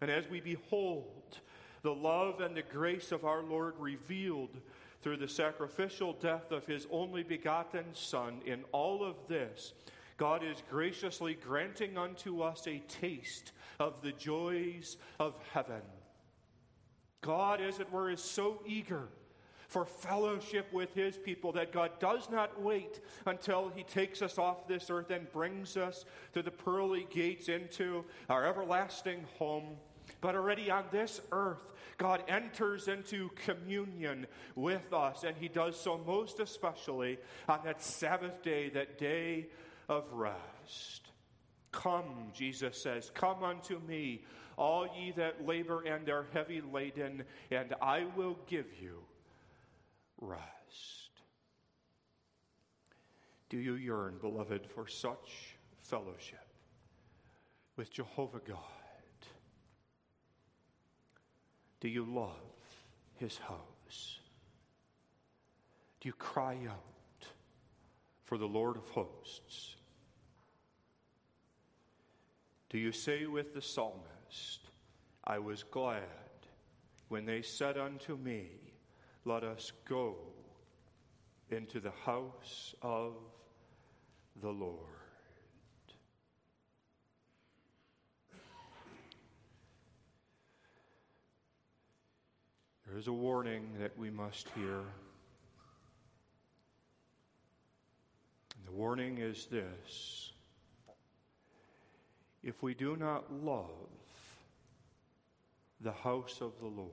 and 0.00 0.10
as 0.10 0.28
we 0.28 0.40
behold 0.40 1.40
the 1.82 1.94
love 1.94 2.40
and 2.40 2.56
the 2.56 2.62
grace 2.62 3.12
of 3.12 3.24
our 3.24 3.42
Lord 3.42 3.74
revealed 3.78 4.60
through 5.06 5.16
the 5.16 5.28
sacrificial 5.28 6.14
death 6.14 6.50
of 6.50 6.66
His 6.66 6.88
only 6.90 7.22
begotten 7.22 7.84
Son, 7.92 8.40
in 8.44 8.64
all 8.72 9.04
of 9.04 9.14
this, 9.28 9.72
God 10.16 10.42
is 10.42 10.64
graciously 10.68 11.34
granting 11.34 11.96
unto 11.96 12.42
us 12.42 12.66
a 12.66 12.82
taste 12.88 13.52
of 13.78 14.02
the 14.02 14.10
joys 14.10 14.96
of 15.20 15.34
heaven. 15.52 15.82
God, 17.20 17.60
as 17.60 17.78
it 17.78 17.88
were, 17.92 18.10
is 18.10 18.20
so 18.20 18.60
eager 18.66 19.06
for 19.68 19.84
fellowship 19.84 20.72
with 20.72 20.92
his 20.92 21.16
people 21.16 21.52
that 21.52 21.70
God 21.70 21.92
does 22.00 22.28
not 22.28 22.60
wait 22.60 22.98
until 23.26 23.70
he 23.76 23.84
takes 23.84 24.22
us 24.22 24.38
off 24.38 24.66
this 24.66 24.90
earth 24.90 25.12
and 25.12 25.30
brings 25.30 25.76
us 25.76 26.04
to 26.32 26.42
the 26.42 26.50
pearly 26.50 27.06
gates 27.10 27.48
into 27.48 28.04
our 28.28 28.44
everlasting 28.44 29.24
home. 29.38 29.76
But 30.20 30.34
already 30.34 30.70
on 30.70 30.84
this 30.90 31.20
earth, 31.32 31.72
God 31.98 32.22
enters 32.28 32.88
into 32.88 33.30
communion 33.36 34.26
with 34.54 34.92
us, 34.92 35.24
and 35.24 35.36
He 35.36 35.48
does 35.48 35.78
so 35.78 36.00
most 36.06 36.40
especially 36.40 37.18
on 37.48 37.60
that 37.64 37.82
Sabbath 37.82 38.42
day, 38.42 38.68
that 38.70 38.98
day 38.98 39.46
of 39.88 40.04
rest. 40.12 41.08
Come, 41.72 42.30
Jesus 42.34 42.80
says, 42.80 43.10
come 43.14 43.42
unto 43.42 43.78
me, 43.80 44.24
all 44.56 44.88
ye 44.98 45.12
that 45.12 45.46
labor 45.46 45.82
and 45.82 46.08
are 46.08 46.26
heavy 46.32 46.60
laden, 46.60 47.24
and 47.50 47.74
I 47.80 48.06
will 48.16 48.38
give 48.46 48.66
you 48.80 49.00
rest. 50.20 50.42
Do 53.48 53.58
you 53.58 53.74
yearn, 53.74 54.16
beloved, 54.20 54.66
for 54.66 54.88
such 54.88 55.56
fellowship 55.82 56.46
with 57.76 57.92
Jehovah 57.92 58.40
God? 58.46 58.58
Do 61.86 61.92
you 61.92 62.04
love 62.04 62.32
his 63.14 63.38
house? 63.38 64.18
Do 66.00 66.08
you 66.08 66.12
cry 66.14 66.58
out 66.68 67.28
for 68.24 68.36
the 68.36 68.48
Lord 68.48 68.76
of 68.76 68.88
hosts? 68.88 69.76
Do 72.70 72.78
you 72.78 72.90
say 72.90 73.26
with 73.26 73.54
the 73.54 73.62
psalmist, 73.62 74.68
I 75.22 75.38
was 75.38 75.62
glad 75.62 76.02
when 77.06 77.24
they 77.24 77.40
said 77.40 77.78
unto 77.78 78.16
me, 78.16 78.48
Let 79.24 79.44
us 79.44 79.70
go 79.88 80.16
into 81.50 81.78
the 81.78 81.92
house 82.04 82.74
of 82.82 83.14
the 84.42 84.50
Lord? 84.50 84.95
There 92.96 93.02
is 93.02 93.08
a 93.08 93.12
warning 93.12 93.74
that 93.78 93.98
we 93.98 94.08
must 94.08 94.48
hear. 94.56 94.78
And 98.56 98.64
the 98.64 98.72
warning 98.72 99.18
is 99.18 99.44
this 99.48 100.32
if 102.42 102.62
we 102.62 102.72
do 102.72 102.96
not 102.96 103.30
love 103.30 103.68
the 105.82 105.92
house 105.92 106.40
of 106.40 106.52
the 106.58 106.68
Lord, 106.68 106.88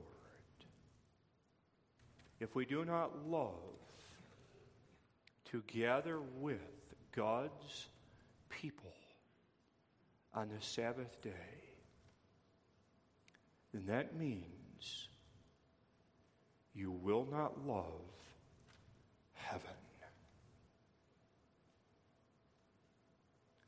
if 2.38 2.54
we 2.54 2.66
do 2.66 2.84
not 2.84 3.26
love 3.26 3.54
to 5.52 5.62
gather 5.66 6.20
with 6.20 6.60
God's 7.16 7.86
people 8.50 8.92
on 10.34 10.50
the 10.50 10.60
Sabbath 10.62 11.22
day, 11.22 11.30
then 13.72 13.86
that 13.86 14.18
means 14.18 15.08
you 16.74 16.90
will 16.90 17.26
not 17.30 17.66
love 17.66 17.84
heaven. 19.34 19.60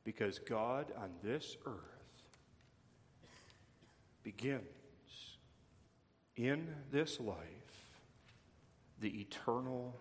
Because 0.05 0.39
God 0.39 0.87
on 0.97 1.11
this 1.23 1.57
earth 1.67 1.75
begins 4.23 4.63
in 6.37 6.67
this 6.93 7.21
life 7.21 7.37
the 9.01 9.21
eternal 9.21 9.95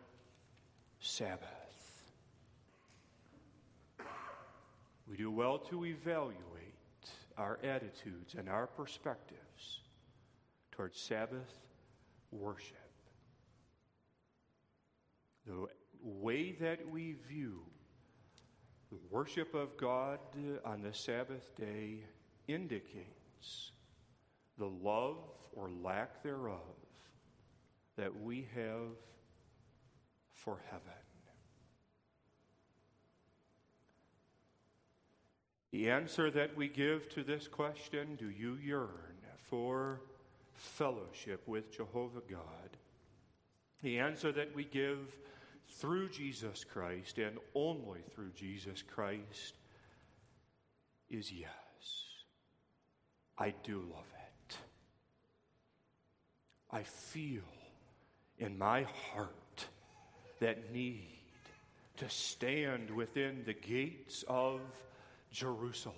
Sabbath. 1.00 1.42
We 5.10 5.18
do 5.18 5.30
well 5.30 5.60
to 5.60 5.86
evaluate 5.86 6.36
our 7.38 7.60
attitudes 7.64 8.36
and 8.38 8.50
our 8.50 8.68
perspectives 8.68 9.82
towards 10.72 11.00
Sabbath 11.00 11.60
worship 12.32 12.85
the 15.46 15.68
way 16.02 16.52
that 16.54 16.88
we 16.90 17.16
view 17.28 17.62
the 18.92 18.98
worship 19.10 19.54
of 19.54 19.76
God 19.78 20.20
on 20.64 20.82
the 20.82 20.94
Sabbath 20.94 21.56
day 21.56 22.06
indicates 22.48 23.72
the 24.58 24.68
love 24.68 25.18
or 25.54 25.70
lack 25.84 26.22
thereof 26.24 26.60
that 27.98 28.22
we 28.22 28.48
have 28.56 28.96
for 30.34 30.60
heaven. 30.70 30.82
The 35.72 35.90
answer 35.90 36.32
that 36.32 36.56
we 36.56 36.70
give 36.70 37.10
to 37.10 37.24
this 37.24 37.50
question 37.50 38.16
do 38.16 38.30
you 38.30 38.56
yearn 38.64 39.18
for 39.50 40.02
fellowship 40.54 41.46
with 41.48 41.70
Jehovah 41.70 42.22
God? 42.30 42.78
The 43.84 44.00
answer 44.00 44.32
that 44.32 44.56
we 44.56 44.64
give 44.64 45.00
through 45.70 46.10
Jesus 46.10 46.64
Christ 46.64 47.18
and 47.18 47.38
only 47.54 48.02
through 48.14 48.32
Jesus 48.36 48.82
Christ 48.82 49.56
is 51.10 51.32
yes. 51.32 51.50
I 53.38 53.54
do 53.64 53.84
love 53.94 54.06
it. 54.14 54.58
I 56.72 56.84
feel 56.84 57.42
in 58.38 58.58
my 58.58 58.84
heart 59.14 59.66
that 60.40 60.74
need 60.74 61.20
to 61.98 62.10
stand 62.10 62.90
within 62.90 63.44
the 63.46 63.54
gates 63.54 64.24
of 64.28 64.60
Jerusalem. 65.32 65.96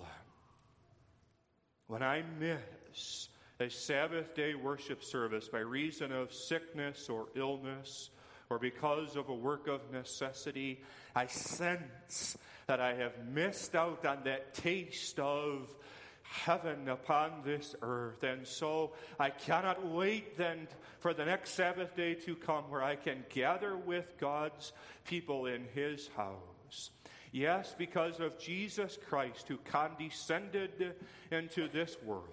When 1.86 2.02
I 2.02 2.22
miss 2.38 3.28
a 3.60 3.68
Sabbath 3.68 4.34
day 4.34 4.54
worship 4.54 5.02
service 5.02 5.48
by 5.48 5.58
reason 5.58 6.12
of 6.12 6.32
sickness 6.32 7.08
or 7.08 7.26
illness, 7.34 8.10
or 8.50 8.58
because 8.58 9.16
of 9.16 9.28
a 9.28 9.34
work 9.34 9.66
of 9.68 9.80
necessity, 9.92 10.80
I 11.14 11.26
sense 11.26 12.36
that 12.66 12.80
I 12.80 12.94
have 12.94 13.12
missed 13.26 13.74
out 13.74 14.04
on 14.06 14.18
that 14.24 14.54
taste 14.54 15.18
of 15.18 15.74
heaven 16.22 16.88
upon 16.88 17.42
this 17.44 17.74
earth. 17.82 18.22
And 18.22 18.46
so 18.46 18.92
I 19.18 19.30
cannot 19.30 19.86
wait 19.86 20.36
then 20.36 20.68
for 21.00 21.14
the 21.14 21.24
next 21.24 21.52
Sabbath 21.52 21.96
day 21.96 22.14
to 22.14 22.36
come 22.36 22.64
where 22.64 22.82
I 22.82 22.96
can 22.96 23.24
gather 23.30 23.76
with 23.76 24.18
God's 24.18 24.72
people 25.04 25.46
in 25.46 25.64
His 25.74 26.08
house. 26.16 26.90
Yes, 27.32 27.74
because 27.76 28.20
of 28.20 28.38
Jesus 28.38 28.98
Christ 29.08 29.48
who 29.48 29.58
condescended 29.58 30.94
into 31.30 31.68
this 31.68 31.96
world 32.02 32.24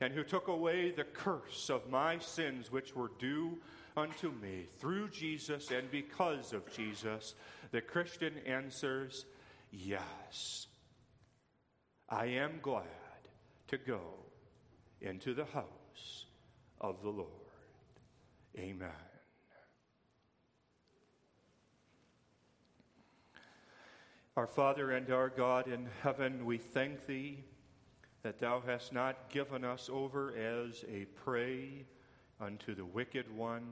and 0.00 0.12
who 0.12 0.24
took 0.24 0.48
away 0.48 0.90
the 0.90 1.04
curse 1.04 1.70
of 1.70 1.88
my 1.88 2.18
sins 2.18 2.70
which 2.70 2.94
were 2.94 3.10
due 3.18 3.58
unto 3.96 4.30
me 4.42 4.66
through 4.78 5.08
Jesus 5.08 5.70
and 5.70 5.90
because 5.90 6.52
of 6.52 6.70
Jesus, 6.72 7.34
the 7.70 7.80
Christian 7.80 8.34
answers 8.46 9.24
yes. 9.72 10.66
I 12.08 12.26
am 12.26 12.60
glad 12.62 12.84
to 13.68 13.78
go 13.78 14.00
into 15.00 15.34
the 15.34 15.46
house 15.46 16.26
of 16.80 17.02
the 17.02 17.08
Lord. 17.08 17.30
Amen. 18.58 18.90
Our 24.36 24.46
Father 24.46 24.92
and 24.92 25.10
our 25.10 25.30
God 25.30 25.66
in 25.66 25.88
heaven, 26.02 26.44
we 26.44 26.58
thank 26.58 27.06
Thee 27.06 27.42
that 28.22 28.38
Thou 28.38 28.62
hast 28.66 28.92
not 28.92 29.30
given 29.30 29.64
us 29.64 29.88
over 29.90 30.34
as 30.36 30.84
a 30.92 31.06
prey 31.06 31.86
unto 32.40 32.74
the 32.74 32.84
wicked 32.84 33.34
one, 33.34 33.64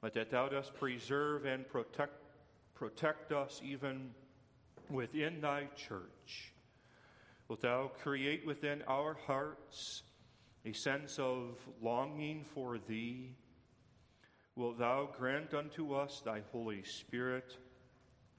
but 0.00 0.14
that 0.14 0.30
thou 0.30 0.48
dost 0.48 0.74
preserve 0.74 1.44
and 1.44 1.66
protect, 1.68 2.12
protect 2.74 3.32
us 3.32 3.60
even 3.64 4.10
within 4.90 5.40
thy 5.40 5.68
church. 5.76 6.52
Wilt 7.48 7.62
thou 7.62 7.90
create 8.02 8.46
within 8.46 8.82
our 8.88 9.14
hearts 9.26 10.02
a 10.64 10.72
sense 10.72 11.18
of 11.18 11.58
longing 11.82 12.44
for 12.54 12.78
thee? 12.88 13.30
Wilt 14.56 14.78
thou 14.78 15.10
grant 15.16 15.52
unto 15.52 15.94
us 15.94 16.22
thy 16.24 16.42
Holy 16.52 16.82
Spirit 16.84 17.56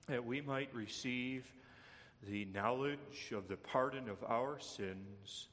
that 0.08 0.26
we 0.26 0.42
might 0.42 0.74
receive 0.74 1.46
the 2.28 2.46
knowledge 2.46 3.32
of 3.36 3.48
the 3.48 3.58
pardon 3.58 4.10
of 4.10 4.24
our 4.24 4.60
sins? 4.60 5.50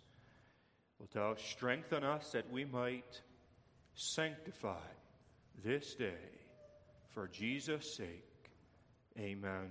Wilt 0.99 1.13
thou 1.13 1.35
strengthen 1.35 2.05
us 2.05 2.33
that 2.33 2.51
we 2.51 2.65
might 2.65 3.21
Sanctify 3.95 4.89
this 5.65 5.95
day 5.95 6.31
for 7.11 7.29
Jesus' 7.29 7.95
sake. 7.95 8.51
Amen. 9.19 9.69